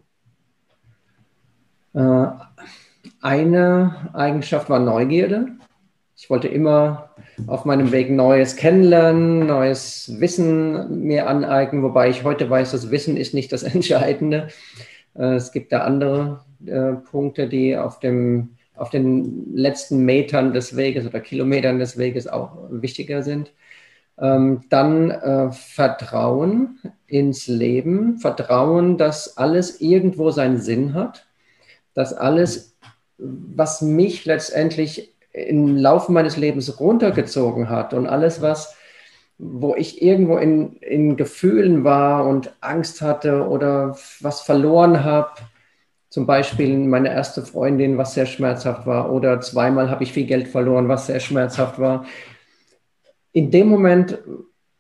Äh, 1.93 2.27
eine 3.21 4.10
Eigenschaft 4.13 4.69
war 4.69 4.80
Neugierde. 4.80 5.47
Ich 6.15 6.30
wollte 6.30 6.47
immer 6.47 7.10
auf 7.47 7.65
meinem 7.65 7.91
Weg 7.91 8.12
Neues 8.12 8.56
kennenlernen, 8.56 9.47
neues 9.47 10.19
Wissen 10.19 11.04
mir 11.04 11.27
aneignen, 11.27 11.82
wobei 11.84 12.10
ich 12.10 12.23
heute 12.23 12.49
weiß, 12.49 12.71
das 12.71 12.91
Wissen 12.91 13.17
ist 13.17 13.34
nicht 13.34 13.51
das 13.51 13.63
Entscheidende. 13.75 14.47
Äh, 15.15 15.36
es 15.36 15.51
gibt 15.51 15.71
da 15.71 15.80
andere 15.80 16.41
äh, 16.65 16.93
Punkte, 16.93 17.47
die 17.47 17.75
auf, 17.75 17.99
dem, 17.99 18.51
auf 18.75 18.89
den 18.89 19.56
letzten 19.56 20.06
Metern 20.06 20.54
des 20.54 20.75
Weges 20.75 21.06
oder 21.06 21.19
Kilometern 21.19 21.80
des 21.80 21.97
Weges 21.97 22.27
auch 22.27 22.58
wichtiger 22.69 23.23
sind. 23.23 23.51
Ähm, 24.19 24.62
dann 24.69 25.51
Vertrauen 25.51 26.80
ins 27.08 27.47
Leben, 27.47 28.17
Vertrauen, 28.19 28.97
dass 28.97 29.38
alles 29.38 29.82
irgendwo 29.82 30.30
seinen 30.30 30.60
Sinn 30.60 30.93
hat, 30.93 31.25
dass 31.93 32.13
alles, 32.13 32.77
was 33.17 33.82
mich 33.82 34.25
letztendlich 34.25 35.15
im 35.34 35.77
Laufe 35.77 36.12
meines 36.12 36.38
Lebens 36.38 36.80
runtergezogen 36.80 37.69
hat 37.69 37.93
und 37.93 38.08
alles, 38.08 38.41
was, 38.41 38.75
wo 39.38 39.75
ich 39.75 40.01
irgendwo 40.01 40.38
in, 40.38 40.73
in 40.77 41.15
Gefühlen 41.17 41.84
war 41.84 42.27
und 42.27 42.54
Angst 42.62 43.01
hatte 43.01 43.47
oder 43.47 43.97
was 44.19 44.41
verloren 44.41 45.04
habe, 45.04 45.32
zum 46.10 46.25
Beispiel 46.25 46.77
meine 46.77 47.10
erste 47.10 47.41
Freundin, 47.41 47.97
was 47.97 48.13
sehr 48.13 48.25
schmerzhaft 48.25 48.86
war, 48.86 49.12
oder 49.12 49.39
zweimal 49.39 49.89
habe 49.89 50.04
ich 50.04 50.12
viel 50.12 50.25
Geld 50.25 50.49
verloren, 50.49 50.89
was 50.89 51.08
sehr 51.08 51.21
schmerzhaft 51.21 51.80
war. 51.80 52.06
In 53.32 53.49
dem 53.49 53.69
Moment 53.69 54.19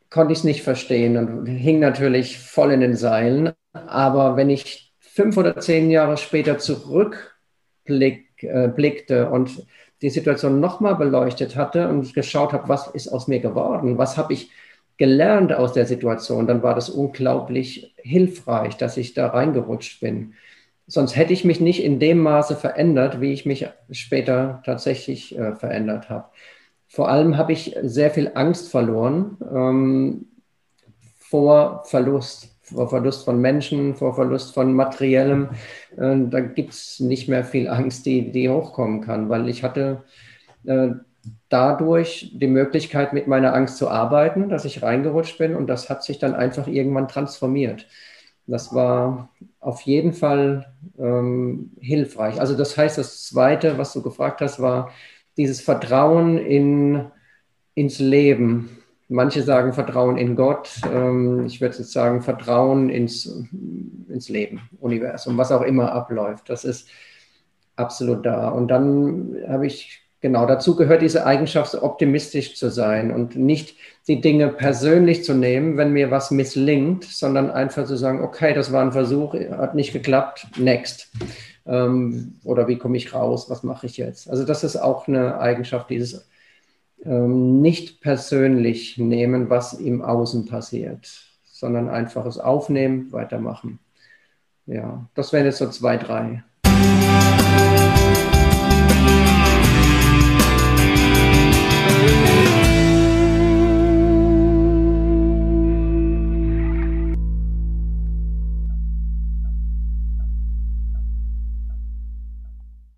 konnte 0.09 0.33
ich 0.33 0.39
es 0.39 0.43
nicht 0.43 0.61
verstehen 0.61 1.15
und 1.15 1.45
hing 1.45 1.79
natürlich 1.79 2.37
voll 2.37 2.73
in 2.73 2.81
den 2.81 2.97
Seilen. 2.97 3.53
Aber 3.71 4.35
wenn 4.35 4.49
ich 4.49 4.90
fünf 5.13 5.37
oder 5.37 5.57
zehn 5.59 5.91
Jahre 5.91 6.17
später 6.17 6.57
zurückblickte 6.57 7.29
äh, 9.09 9.27
und 9.29 9.65
die 10.01 10.09
Situation 10.09 10.59
nochmal 10.59 10.95
beleuchtet 10.95 11.55
hatte 11.55 11.87
und 11.89 12.13
geschaut 12.13 12.53
habe, 12.53 12.69
was 12.69 12.87
ist 12.87 13.07
aus 13.09 13.27
mir 13.27 13.39
geworden, 13.39 13.97
was 13.97 14.17
habe 14.17 14.33
ich 14.33 14.49
gelernt 14.97 15.53
aus 15.53 15.73
der 15.73 15.85
Situation, 15.85 16.47
dann 16.47 16.63
war 16.63 16.75
das 16.75 16.89
unglaublich 16.89 17.93
hilfreich, 17.97 18.77
dass 18.77 18.97
ich 18.97 19.13
da 19.13 19.27
reingerutscht 19.27 19.99
bin. 19.99 20.33
Sonst 20.87 21.15
hätte 21.15 21.33
ich 21.33 21.43
mich 21.45 21.59
nicht 21.59 21.83
in 21.83 21.99
dem 21.99 22.19
Maße 22.19 22.55
verändert, 22.55 23.21
wie 23.21 23.33
ich 23.33 23.45
mich 23.45 23.67
später 23.91 24.61
tatsächlich 24.65 25.37
äh, 25.37 25.55
verändert 25.55 26.09
habe. 26.09 26.29
Vor 26.87 27.09
allem 27.09 27.37
habe 27.37 27.53
ich 27.53 27.75
sehr 27.81 28.11
viel 28.11 28.31
Angst 28.35 28.69
verloren 28.69 29.37
ähm, 29.49 30.27
vor 31.17 31.83
Verlust 31.85 32.50
vor 32.61 32.89
Verlust 32.89 33.25
von 33.25 33.39
Menschen, 33.41 33.95
vor 33.95 34.15
Verlust 34.15 34.53
von 34.53 34.73
Materiellem. 34.73 35.49
Äh, 35.97 36.17
da 36.29 36.39
gibt 36.39 36.73
es 36.73 36.99
nicht 36.99 37.27
mehr 37.27 37.43
viel 37.43 37.67
Angst, 37.67 38.05
die, 38.05 38.31
die 38.31 38.49
hochkommen 38.49 39.01
kann, 39.01 39.29
weil 39.29 39.49
ich 39.49 39.63
hatte 39.63 40.03
äh, 40.65 40.89
dadurch 41.49 42.31
die 42.33 42.47
Möglichkeit, 42.47 43.13
mit 43.13 43.27
meiner 43.27 43.53
Angst 43.53 43.77
zu 43.77 43.89
arbeiten, 43.89 44.49
dass 44.49 44.65
ich 44.65 44.81
reingerutscht 44.81 45.37
bin 45.37 45.55
und 45.55 45.67
das 45.67 45.89
hat 45.89 46.03
sich 46.03 46.19
dann 46.19 46.33
einfach 46.33 46.67
irgendwann 46.67 47.07
transformiert. 47.07 47.87
Das 48.47 48.73
war 48.73 49.29
auf 49.59 49.81
jeden 49.81 50.13
Fall 50.13 50.73
ähm, 50.97 51.71
hilfreich. 51.79 52.39
Also 52.39 52.57
das 52.57 52.75
heißt, 52.75 52.97
das 52.97 53.25
Zweite, 53.25 53.77
was 53.77 53.93
du 53.93 54.01
gefragt 54.01 54.41
hast, 54.41 54.59
war 54.59 54.91
dieses 55.37 55.61
Vertrauen 55.61 56.37
in, 56.37 57.05
ins 57.75 57.99
Leben 57.99 58.80
Manche 59.11 59.43
sagen 59.43 59.73
Vertrauen 59.73 60.17
in 60.17 60.37
Gott. 60.37 60.69
Ähm, 60.89 61.45
ich 61.45 61.59
würde 61.59 61.75
jetzt 61.77 61.91
sagen 61.91 62.21
Vertrauen 62.21 62.89
ins, 62.89 63.25
ins 64.07 64.29
Leben, 64.29 64.61
Universum, 64.79 65.37
was 65.37 65.51
auch 65.51 65.63
immer 65.63 65.91
abläuft. 65.91 66.49
Das 66.49 66.63
ist 66.63 66.87
absolut 67.75 68.25
da. 68.25 68.47
Und 68.47 68.69
dann 68.69 69.35
habe 69.49 69.67
ich, 69.67 70.01
genau, 70.21 70.45
dazu 70.45 70.77
gehört 70.77 71.01
diese 71.01 71.25
Eigenschaft, 71.25 71.75
optimistisch 71.75 72.55
zu 72.55 72.69
sein 72.69 73.11
und 73.11 73.35
nicht 73.35 73.75
die 74.07 74.21
Dinge 74.21 74.47
persönlich 74.47 75.25
zu 75.25 75.33
nehmen, 75.33 75.75
wenn 75.75 75.91
mir 75.91 76.09
was 76.09 76.31
misslingt, 76.31 77.03
sondern 77.03 77.51
einfach 77.51 77.85
zu 77.85 77.97
sagen, 77.97 78.23
okay, 78.23 78.53
das 78.53 78.71
war 78.71 78.81
ein 78.81 78.93
Versuch, 78.93 79.33
hat 79.33 79.75
nicht 79.75 79.91
geklappt, 79.91 80.47
next. 80.57 81.11
Ähm, 81.65 82.35
oder 82.45 82.69
wie 82.69 82.77
komme 82.77 82.95
ich 82.95 83.13
raus, 83.13 83.49
was 83.49 83.63
mache 83.63 83.87
ich 83.87 83.97
jetzt? 83.97 84.29
Also 84.29 84.45
das 84.45 84.63
ist 84.63 84.77
auch 84.77 85.09
eine 85.09 85.41
Eigenschaft 85.41 85.89
dieses 85.89 86.30
ähm, 87.05 87.61
nicht 87.61 88.01
persönlich 88.01 88.97
nehmen, 88.97 89.49
was 89.49 89.73
im 89.73 90.01
Außen 90.01 90.45
passiert, 90.45 91.09
sondern 91.43 91.89
einfach 91.89 92.25
es 92.25 92.37
aufnehmen, 92.37 93.11
weitermachen. 93.11 93.79
Ja, 94.65 95.09
das 95.15 95.33
wären 95.33 95.45
jetzt 95.45 95.57
so 95.57 95.69
zwei, 95.69 95.97
drei 95.97 96.43